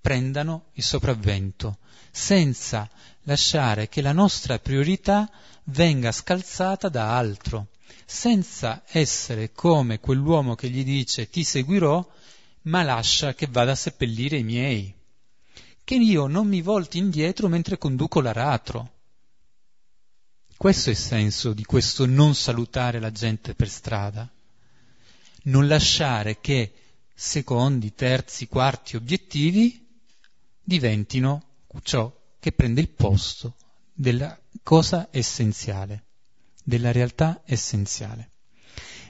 [0.00, 1.78] prendano il sopravvento,
[2.10, 2.88] senza
[3.24, 5.30] lasciare che la nostra priorità
[5.64, 7.68] venga scalzata da altro,
[8.04, 12.04] senza essere come quell'uomo che gli dice ti seguirò
[12.62, 14.94] ma lascia che vada a seppellire i miei,
[15.84, 18.98] che io non mi volti indietro mentre conduco l'aratro.
[20.56, 24.30] Questo è il senso di questo non salutare la gente per strada,
[25.44, 26.72] non lasciare che
[27.14, 29.88] secondi, terzi, quarti obiettivi
[30.70, 31.42] diventino
[31.82, 33.56] ciò che prende il posto
[33.92, 36.04] della cosa essenziale,
[36.62, 38.30] della realtà essenziale.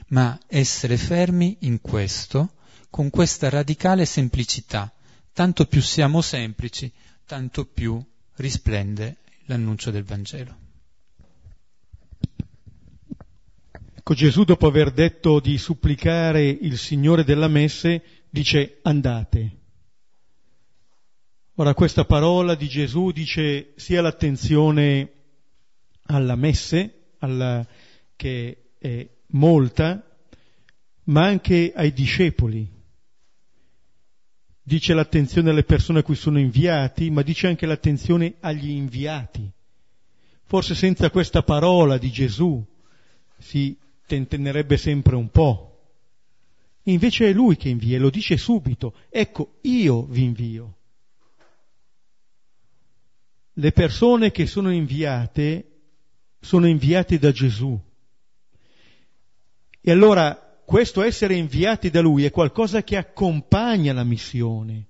[0.07, 2.55] Ma essere fermi in questo
[2.89, 4.91] con questa radicale semplicità.
[5.31, 6.91] Tanto più siamo semplici,
[7.27, 8.03] tanto più
[8.37, 10.57] risplende l'annuncio del Vangelo.
[13.93, 19.60] Ecco, Gesù dopo aver detto di supplicare il Signore della messe, dice andate.
[21.55, 25.11] Ora questa parola di Gesù dice sia l'attenzione
[26.03, 27.65] alla messe, alla,
[28.15, 30.03] che è molta,
[31.05, 32.79] ma anche ai discepoli
[34.71, 39.51] dice l'attenzione alle persone a cui sono inviati, ma dice anche l'attenzione agli inviati.
[40.43, 42.63] Forse senza questa parola di Gesù
[43.37, 45.67] si tentennerebbe sempre un po'.
[46.83, 50.75] Invece è lui che invia e lo dice subito, ecco, io vi invio.
[53.53, 55.65] Le persone che sono inviate
[56.39, 57.79] sono inviate da Gesù.
[59.79, 64.87] E allora questo essere inviati da lui è qualcosa che accompagna la missione.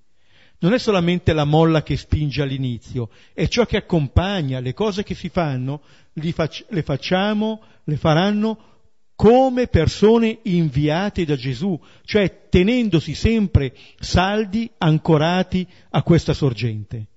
[0.58, 5.14] Non è solamente la molla che spinge all'inizio, è ciò che accompagna le cose che
[5.14, 5.82] si fanno,
[6.12, 8.70] le facciamo, le faranno
[9.16, 17.08] come persone inviate da Gesù, cioè tenendosi sempre saldi, ancorati a questa sorgente.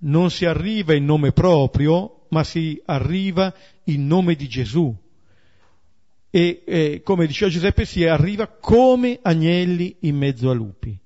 [0.00, 3.52] Non si arriva in nome proprio, ma si arriva
[3.84, 4.96] in nome di Gesù
[6.30, 10.96] e eh, come diceva Giuseppe si arriva come agnelli in mezzo a lupi.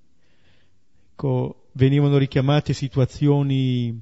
[1.12, 4.01] Ecco, venivano richiamate situazioni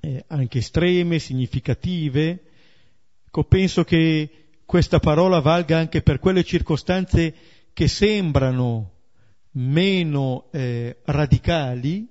[0.00, 2.42] eh, anche estreme, significative.
[3.24, 4.30] Ecco, penso che
[4.64, 7.34] questa parola valga anche per quelle circostanze
[7.72, 8.94] che sembrano
[9.52, 12.06] meno eh, radicali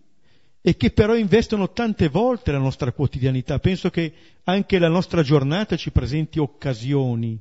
[0.61, 3.59] e che però investono tante volte la nostra quotidianità.
[3.59, 7.39] Penso che anche la nostra giornata ci presenti occasioni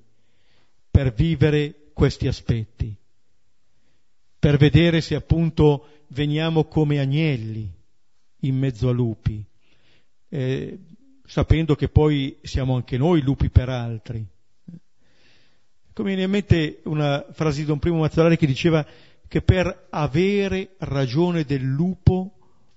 [0.91, 2.95] per vivere questi aspetti,
[4.39, 7.71] per vedere se appunto veniamo come agnelli
[8.41, 9.45] in mezzo a lupi.
[10.29, 10.79] Eh,
[11.25, 14.25] sapendo che poi siamo anche noi lupi per altri.
[15.93, 18.87] Come viene in mente una frase di Don Primo Mazzolari che diceva
[19.27, 22.36] che per avere ragione del lupo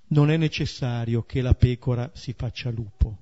[0.09, 3.17] non è necessario che la pecora si faccia lupo.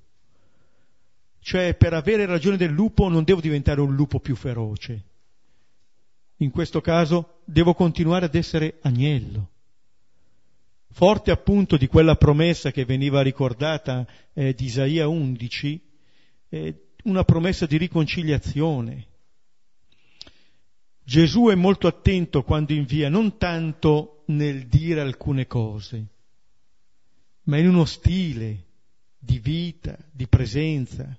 [1.39, 5.03] Cioè per avere ragione del lupo non devo diventare un lupo più feroce.
[6.37, 9.49] In questo caso devo continuare ad essere agnello.
[10.91, 15.81] Forte appunto di quella promessa che veniva ricordata eh, di Isaia 11,
[16.49, 19.05] eh, una promessa di riconciliazione.
[21.03, 26.07] Gesù è molto attento quando invia, non tanto nel dire alcune cose,
[27.47, 28.65] ma in uno stile
[29.17, 31.17] di vita, di presenza,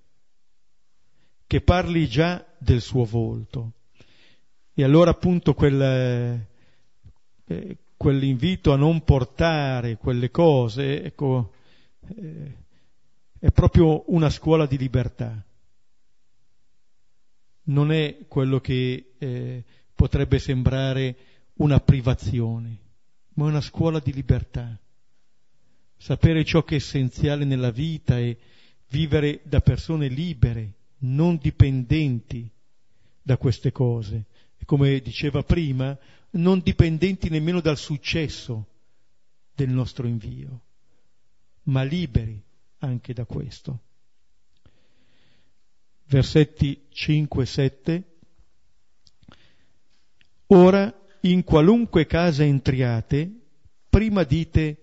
[1.46, 3.72] che parli già del suo volto.
[4.74, 6.46] E allora appunto quel,
[7.44, 11.52] eh, quell'invito a non portare quelle cose, ecco,
[12.14, 12.56] eh,
[13.38, 15.42] è proprio una scuola di libertà.
[17.64, 19.64] Non è quello che eh,
[19.94, 21.16] potrebbe sembrare
[21.54, 22.78] una privazione,
[23.34, 24.78] ma è una scuola di libertà.
[25.98, 28.38] Sapere ciò che è essenziale nella vita e
[28.88, 32.48] vivere da persone libere, non dipendenti
[33.20, 34.24] da queste cose.
[34.56, 35.96] E come diceva prima,
[36.30, 38.66] non dipendenti nemmeno dal successo
[39.54, 40.60] del nostro invio,
[41.64, 42.40] ma liberi
[42.78, 43.80] anche da questo.
[46.04, 48.16] Versetti 5 e 7.
[50.46, 53.30] Ora, in qualunque casa entriate,
[53.90, 54.78] prima dite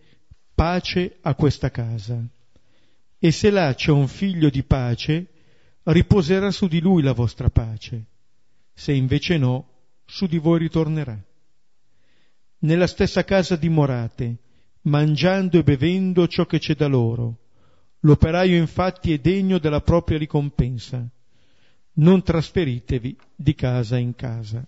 [0.56, 2.24] pace a questa casa.
[3.20, 5.28] E se là c'è un figlio di pace,
[5.84, 8.06] riposerà su di lui la vostra pace,
[8.74, 9.70] se invece no,
[10.06, 11.22] su di voi ritornerà.
[12.60, 14.38] Nella stessa casa dimorate,
[14.84, 17.40] mangiando e bevendo ciò che c'è da loro.
[18.00, 21.06] L'operaio infatti è degno della propria ricompensa.
[21.98, 24.66] Non trasferitevi di casa in casa.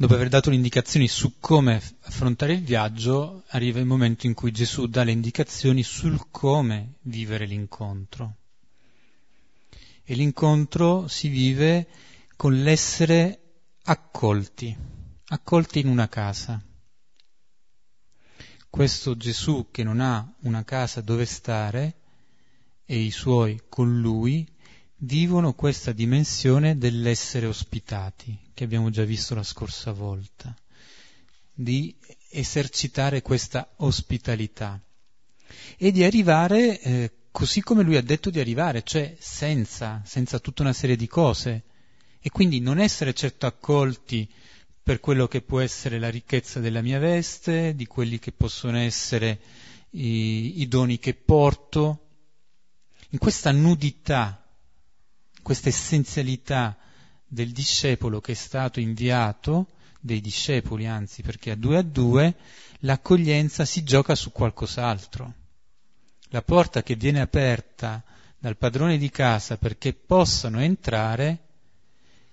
[0.00, 4.52] Dopo aver dato le indicazioni su come affrontare il viaggio, arriva il momento in cui
[4.52, 8.36] Gesù dà le indicazioni sul come vivere l'incontro.
[10.04, 11.88] E l'incontro si vive
[12.36, 13.40] con l'essere
[13.82, 14.72] accolti,
[15.30, 16.64] accolti in una casa.
[18.70, 21.96] Questo Gesù che non ha una casa dove stare
[22.84, 24.48] e i suoi con lui
[24.98, 30.54] vivono questa dimensione dell'essere ospitati, che abbiamo già visto la scorsa volta,
[31.52, 31.94] di
[32.30, 34.80] esercitare questa ospitalità
[35.76, 40.62] e di arrivare eh, così come lui ha detto di arrivare, cioè senza, senza tutta
[40.62, 41.62] una serie di cose,
[42.20, 44.28] e quindi non essere certo accolti
[44.82, 49.38] per quello che può essere la ricchezza della mia veste, di quelli che possono essere
[49.90, 52.06] i, i doni che porto,
[53.10, 54.47] in questa nudità
[55.48, 56.76] questa essenzialità
[57.26, 59.68] del discepolo che è stato inviato,
[59.98, 62.36] dei discepoli anzi, perché a due a due
[62.80, 65.32] l'accoglienza si gioca su qualcos'altro.
[66.28, 68.04] La porta che viene aperta
[68.38, 71.38] dal padrone di casa perché possano entrare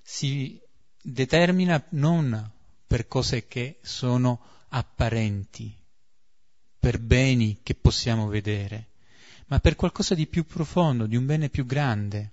[0.02, 0.60] si
[1.02, 2.52] determina non
[2.86, 5.74] per cose che sono apparenti,
[6.78, 8.90] per beni che possiamo vedere,
[9.46, 12.32] ma per qualcosa di più profondo, di un bene più grande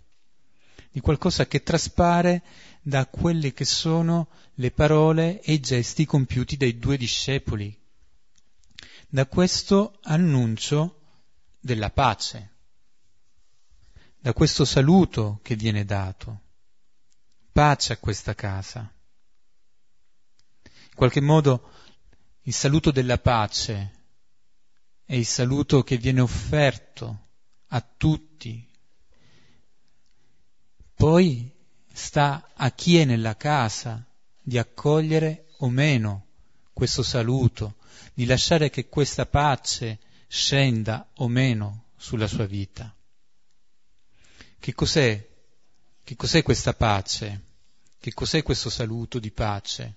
[0.93, 2.43] di qualcosa che traspare
[2.83, 7.75] da quelle che sono le parole e i gesti compiuti dai due discepoli,
[9.09, 11.01] da questo annuncio
[11.59, 12.51] della pace,
[14.19, 16.41] da questo saluto che viene dato.
[17.51, 18.81] Pace a questa casa.
[20.63, 21.71] In qualche modo
[22.43, 24.01] il saluto della pace
[25.05, 27.29] è il saluto che viene offerto
[27.69, 28.71] a tutti
[31.03, 31.51] poi
[31.93, 34.07] sta a chi è nella casa
[34.41, 36.27] di accogliere o meno
[36.73, 37.75] questo saluto,
[38.15, 39.99] di lasciare che questa pace
[40.29, 42.95] scenda o meno sulla sua vita.
[44.61, 45.29] Che cos'è?
[46.05, 47.47] Che cos'è questa pace?
[47.99, 49.97] Che cos'è questo saluto di pace?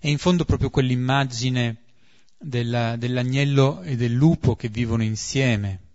[0.00, 1.82] È in fondo proprio quell'immagine
[2.38, 5.87] della, dell'agnello e del lupo che vivono insieme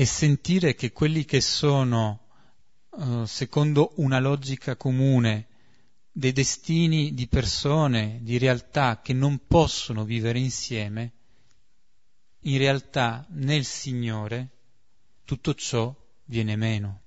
[0.00, 2.28] e sentire che quelli che sono,
[2.88, 5.48] uh, secondo una logica comune,
[6.10, 11.12] dei destini di persone, di realtà che non possono vivere insieme,
[12.44, 14.48] in realtà nel Signore
[15.26, 15.94] tutto ciò
[16.24, 17.02] viene meno.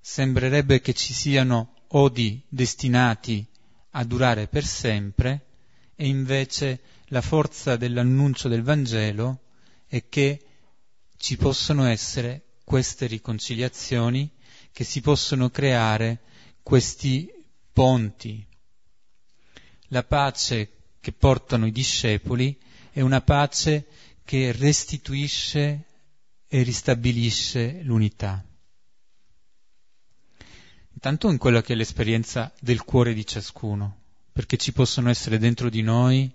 [0.00, 3.44] Sembrerebbe che ci siano odi destinati
[3.90, 5.46] a durare per sempre
[5.96, 9.40] e invece la forza dell'annuncio del Vangelo
[9.88, 10.42] è che
[11.18, 14.30] ci possono essere queste riconciliazioni,
[14.72, 16.20] che si possono creare
[16.62, 17.30] questi
[17.72, 18.46] ponti.
[19.88, 22.56] La pace che portano i discepoli
[22.92, 23.86] è una pace
[24.24, 25.84] che restituisce
[26.46, 28.44] e ristabilisce l'unità.
[30.92, 34.02] Intanto in quella che è l'esperienza del cuore di ciascuno,
[34.32, 36.32] perché ci possono essere dentro di noi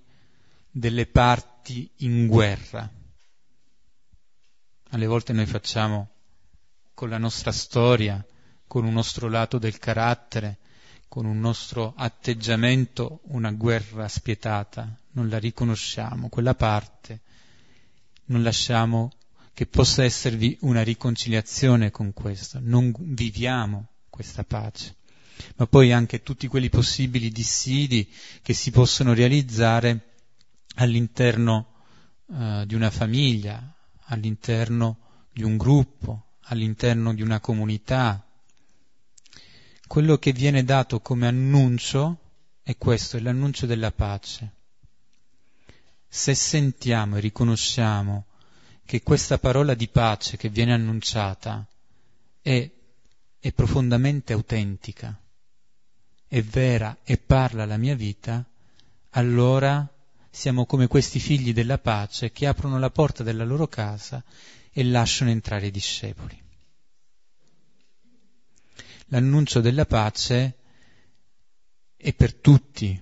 [0.70, 2.90] delle parti in guerra.
[4.94, 6.10] Alle volte noi facciamo
[6.94, 8.24] con la nostra storia,
[8.68, 10.60] con un nostro lato del carattere,
[11.08, 17.22] con un nostro atteggiamento una guerra spietata, non la riconosciamo, quella parte,
[18.26, 19.12] non lasciamo
[19.56, 24.98] che possa esservi una riconciliazione con questo, non viviamo questa pace.
[25.56, 28.08] Ma poi anche tutti quelli possibili dissidi
[28.44, 30.12] che si possono realizzare
[30.76, 31.74] all'interno
[32.28, 33.73] uh, di una famiglia,
[34.06, 34.98] all'interno
[35.32, 38.26] di un gruppo, all'interno di una comunità,
[39.88, 42.20] quello che viene dato come annuncio
[42.64, 44.52] è questo, è l'annuncio della pace.
[46.08, 48.26] Se sentiamo e riconosciamo
[48.86, 51.66] che questa parola di pace che viene annunciata
[52.42, 52.70] è,
[53.40, 55.20] è profondamente autentica,
[56.28, 58.44] è vera e parla la mia vita,
[59.12, 59.88] allora
[60.34, 64.22] siamo come questi figli della pace che aprono la porta della loro casa
[64.72, 66.44] e lasciano entrare i discepoli
[69.14, 70.58] l'annuncio della pace
[71.96, 73.00] è per tutti.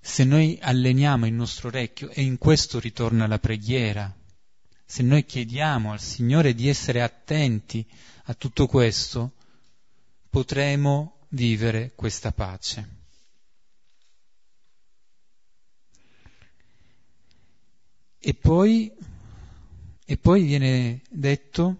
[0.00, 4.12] Se noi alleniamo il nostro orecchio, e in questo ritorna la preghiera,
[4.84, 7.86] se noi chiediamo al Signore di essere attenti
[8.24, 9.34] a tutto questo,
[10.28, 12.98] potremo vivere questa pace.
[18.22, 18.92] E poi,
[20.04, 21.76] e poi viene detto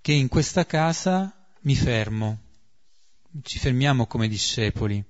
[0.00, 1.30] che in questa casa
[1.60, 2.38] mi fermo,
[3.42, 5.04] ci fermiamo come discepoli,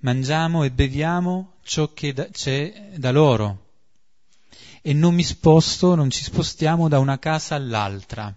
[0.00, 3.70] mangiamo e beviamo ciò che da, c'è da loro.
[4.82, 8.34] E non mi sposto, non ci spostiamo da una casa all'altra.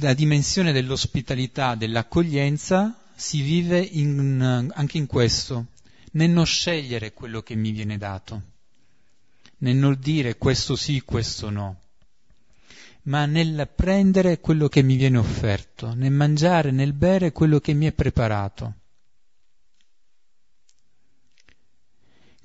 [0.00, 5.68] La dimensione dell'ospitalità, dell'accoglienza si vive in, anche in questo,
[6.16, 8.42] nel non scegliere quello che mi viene dato,
[9.58, 11.80] nel non dire questo sì, questo no
[13.06, 17.86] ma nel prendere quello che mi viene offerto, nel mangiare, nel bere quello che mi
[17.86, 18.74] è preparato.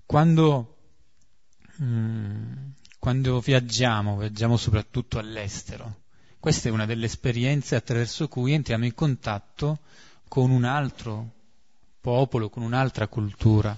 [0.05, 0.77] Quando,
[1.81, 2.53] mm,
[2.99, 6.01] quando viaggiamo, viaggiamo soprattutto all'estero,
[6.39, 9.79] questa è una delle esperienze attraverso cui entriamo in contatto
[10.27, 11.40] con un altro
[12.01, 13.77] popolo, con un'altra cultura.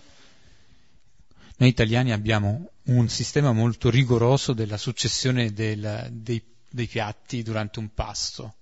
[1.58, 6.42] Noi italiani abbiamo un sistema molto rigoroso della successione del, dei
[6.74, 8.56] dei piatti durante un pasto.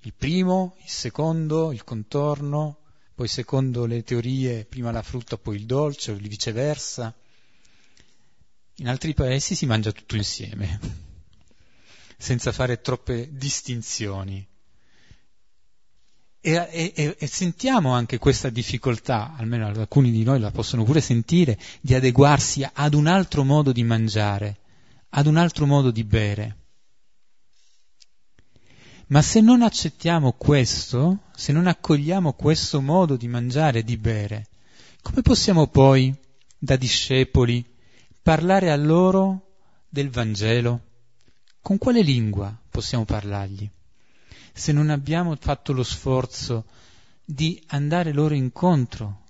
[0.00, 2.78] Il primo, il secondo, il contorno,
[3.14, 7.14] poi secondo le teorie prima la frutta, poi il dolce, o viceversa.
[8.76, 10.80] In altri paesi si mangia tutto insieme,
[12.16, 14.46] senza fare troppe distinzioni.
[16.48, 21.58] E, e, e, sentiamo anche questa difficoltà, almeno alcuni di noi la possono pure sentire,
[21.80, 24.58] di adeguarsi ad un altro modo di mangiare,
[25.08, 26.56] ad un altro modo di bere.
[29.08, 34.46] Ma se non accettiamo questo, se non accogliamo questo modo di mangiare e di bere,
[35.02, 36.14] come possiamo poi,
[36.56, 37.64] da discepoli,
[38.22, 39.56] parlare a loro
[39.88, 40.80] del Vangelo?
[41.60, 43.68] Con quale lingua possiamo parlargli?
[44.58, 46.64] Se non abbiamo fatto lo sforzo
[47.22, 49.24] di andare loro incontro,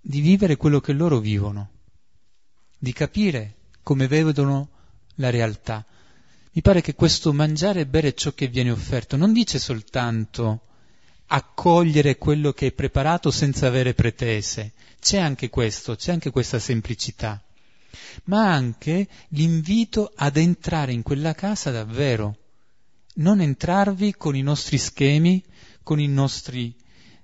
[0.00, 1.70] di vivere quello che loro vivono,
[2.78, 4.68] di capire come vedono
[5.16, 5.84] la realtà,
[6.52, 9.16] mi pare che questo mangiare e bere ciò che viene offerto.
[9.16, 10.60] Non dice soltanto
[11.26, 17.42] accogliere quello che è preparato senza avere pretese, c'è anche questo, c'è anche questa semplicità,
[18.26, 22.36] ma anche l'invito ad entrare in quella casa davvero,
[23.18, 25.42] non entrarvi con i nostri schemi,
[25.82, 26.74] con i nostri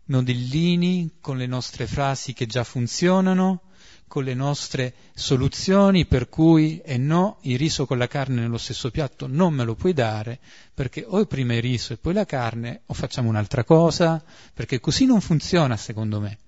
[0.07, 3.63] modellini, con le nostre frasi che già funzionano,
[4.07, 8.91] con le nostre soluzioni per cui e no, il riso con la carne nello stesso
[8.91, 10.39] piatto non me lo puoi dare
[10.73, 14.23] perché o prima il riso e poi la carne o facciamo un'altra cosa
[14.53, 16.39] perché così non funziona secondo me.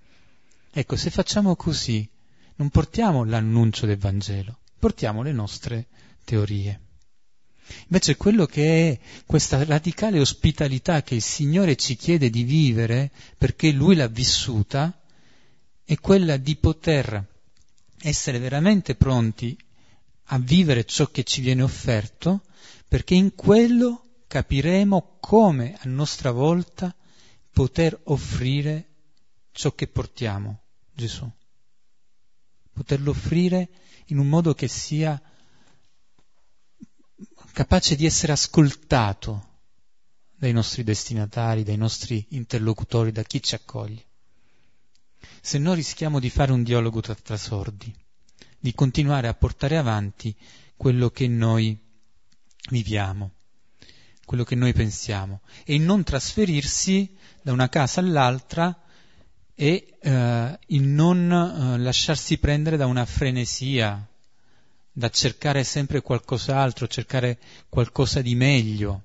[0.71, 2.09] Ecco, se facciamo così
[2.57, 5.87] non portiamo l'annuncio del Vangelo, portiamo le nostre
[6.25, 6.86] teorie.
[7.89, 13.71] Invece quello che è questa radicale ospitalità che il Signore ci chiede di vivere, perché
[13.71, 15.01] Lui l'ha vissuta,
[15.85, 17.25] è quella di poter
[18.01, 19.57] essere veramente pronti
[20.31, 22.43] a vivere ciò che ci viene offerto,
[22.89, 26.95] perché in quello capiremo come a nostra volta
[27.53, 28.89] poter offrire
[29.53, 30.61] ciò che portiamo,
[30.93, 31.31] Gesù.
[32.73, 33.69] Poterlo offrire
[34.07, 35.21] in un modo che sia
[37.57, 39.47] capace di essere ascoltato
[40.37, 44.05] dai nostri destinatari, dai nostri interlocutori, da chi ci accoglie.
[45.41, 47.91] Se no rischiamo di fare un dialogo tra, tra sordi,
[48.59, 50.37] di continuare a portare avanti
[50.77, 51.75] quello che noi
[52.69, 53.31] viviamo,
[54.27, 58.83] quello che noi pensiamo, e non trasferirsi da una casa all'altra
[59.55, 64.07] e eh, il non eh, lasciarsi prendere da una frenesia,
[64.99, 67.39] da cercare sempre qualcos'altro, cercare
[67.69, 69.03] qualcosa di meglio,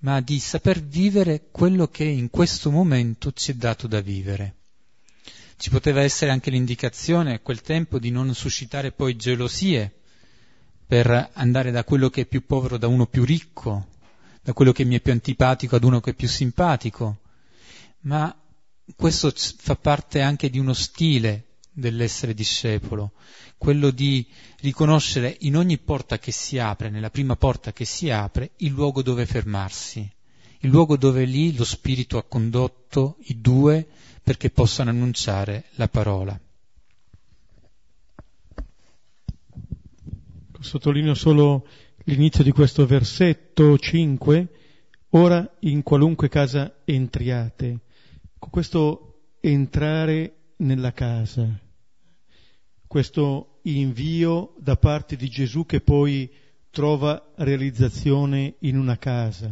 [0.00, 4.56] ma di saper vivere quello che in questo momento ci è dato da vivere.
[5.56, 10.00] Ci poteva essere anche l'indicazione a quel tempo di non suscitare poi gelosie
[10.86, 13.86] per andare da quello che è più povero da uno più ricco,
[14.42, 17.20] da quello che mi è più antipatico ad uno che è più simpatico,
[18.00, 18.38] ma
[18.94, 23.12] questo fa parte anche di uno stile dell'essere discepolo,
[23.58, 24.26] quello di
[24.60, 29.02] riconoscere in ogni porta che si apre, nella prima porta che si apre, il luogo
[29.02, 30.08] dove fermarsi,
[30.60, 33.86] il luogo dove lì lo Spirito ha condotto i due
[34.22, 36.38] perché possano annunciare la parola.
[40.60, 41.66] Sottolineo solo
[42.04, 44.48] l'inizio di questo versetto 5,
[45.10, 47.80] ora in qualunque casa entriate.
[48.38, 51.46] Con questo entrare nella casa,
[52.94, 56.30] questo invio da parte di Gesù che poi
[56.70, 59.50] trova realizzazione in una casa,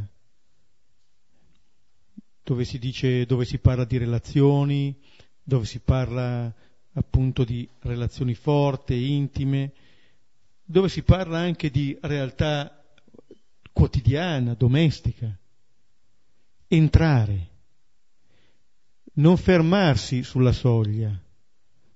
[2.44, 4.96] dove si dice, dove si parla di relazioni,
[5.42, 6.54] dove si parla
[6.92, 9.72] appunto di relazioni forti, intime,
[10.62, 12.80] dove si parla anche di realtà
[13.72, 15.36] quotidiana, domestica.
[16.68, 17.48] Entrare,
[19.14, 21.20] non fermarsi sulla soglia,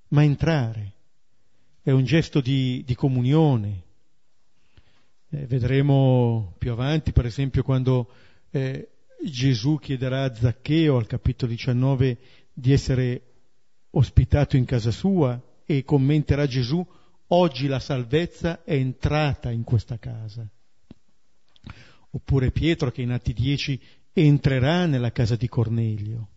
[0.09, 0.94] ma entrare
[1.87, 3.82] è un gesto di, di comunione.
[5.30, 8.11] Eh, vedremo più avanti, per esempio, quando
[8.51, 8.89] eh,
[9.22, 12.18] Gesù chiederà a Zaccheo al capitolo 19
[12.53, 13.22] di essere
[13.91, 16.84] ospitato in casa sua e commenterà Gesù,
[17.28, 20.45] oggi la salvezza è entrata in questa casa.
[22.11, 23.80] Oppure Pietro che in Atti 10
[24.12, 26.30] entrerà nella casa di Cornelio.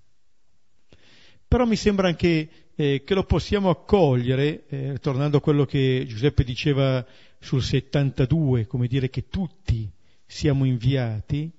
[1.49, 6.43] Però mi sembra anche eh, che lo possiamo accogliere, eh, tornando a quello che Giuseppe
[6.43, 7.03] diceva
[7.39, 9.91] sul 72, come dire che tutti
[10.27, 11.51] siamo inviati,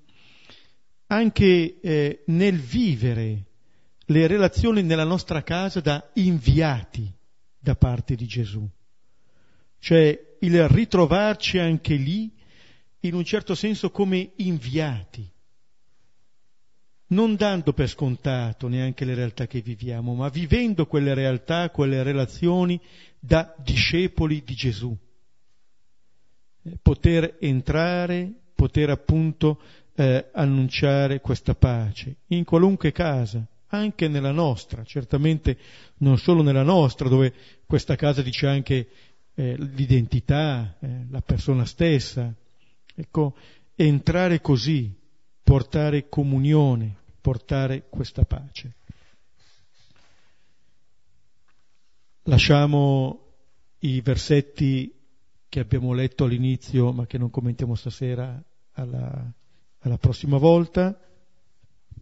[1.08, 3.46] anche eh, nel vivere
[4.06, 7.12] le relazioni nella nostra casa da inviati
[7.58, 8.64] da parte di Gesù.
[9.80, 12.32] Cioè il ritrovarci anche lì
[13.00, 15.28] in un certo senso come inviati
[17.10, 22.80] non dando per scontato neanche le realtà che viviamo, ma vivendo quelle realtà, quelle relazioni
[23.18, 24.96] da discepoli di Gesù.
[26.62, 29.60] Eh, poter entrare, poter appunto
[29.94, 35.56] eh, annunciare questa pace in qualunque casa, anche nella nostra, certamente
[35.98, 37.32] non solo nella nostra, dove
[37.66, 38.88] questa casa dice anche
[39.34, 42.32] eh, l'identità, eh, la persona stessa.
[42.94, 43.36] Ecco,
[43.74, 44.92] entrare così,
[45.42, 48.74] portare comunione, portare questa pace.
[52.24, 53.26] Lasciamo
[53.80, 54.94] i versetti
[55.48, 58.40] che abbiamo letto all'inizio ma che non commentiamo stasera
[58.72, 59.32] alla,
[59.80, 60.98] alla prossima volta,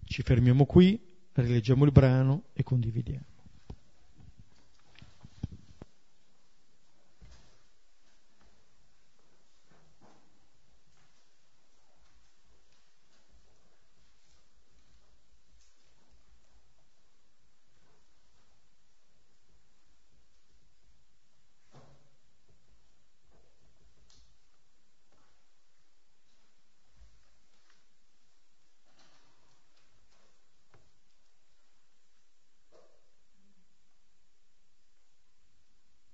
[0.05, 1.01] ci fermiamo qui,
[1.33, 3.37] rileggiamo il brano e condividiamo.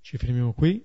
[0.05, 0.83] Ci fermiamo qui.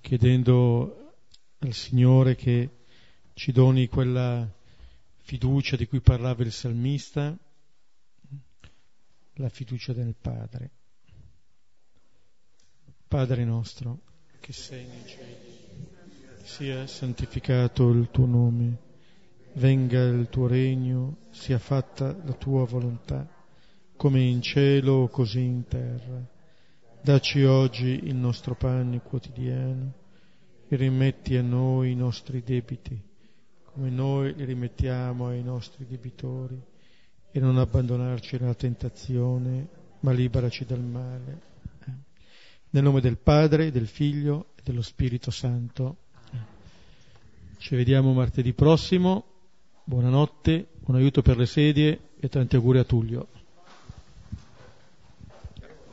[0.00, 1.14] Chiedendo
[1.58, 2.68] al Signore che
[3.34, 4.50] ci doni quella
[5.20, 7.36] fiducia di cui parlava il salmista,
[9.34, 10.70] la fiducia del Padre.
[13.08, 14.00] Padre nostro,
[14.40, 15.44] che sei nei cieli,
[16.42, 18.76] sia santificato il tuo nome,
[19.54, 23.26] venga il tuo regno, sia fatta la tua volontà,
[24.04, 26.22] come in cielo così in terra.
[27.00, 29.94] Dacci oggi il nostro pane quotidiano
[30.68, 33.00] e rimetti a noi i nostri debiti,
[33.72, 36.60] come noi li rimettiamo ai nostri debitori,
[37.30, 39.68] e non abbandonarci nella tentazione,
[40.00, 41.40] ma liberaci dal male
[42.68, 45.96] nel nome del Padre, del Figlio e dello Spirito Santo.
[47.56, 49.24] Ci vediamo martedì prossimo.
[49.82, 53.28] Buonanotte, buon aiuto per le sedie e tanti auguri a Tullio.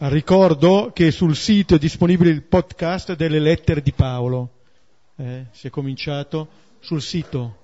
[0.04, 4.49] Ricordo che sul sito è disponibile il podcast delle lettere di Paolo.
[5.16, 6.47] Eh, si è cominciato
[6.80, 7.56] sul sito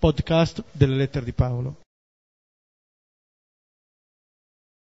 [0.00, 1.83] podcast delle lettere di Paolo.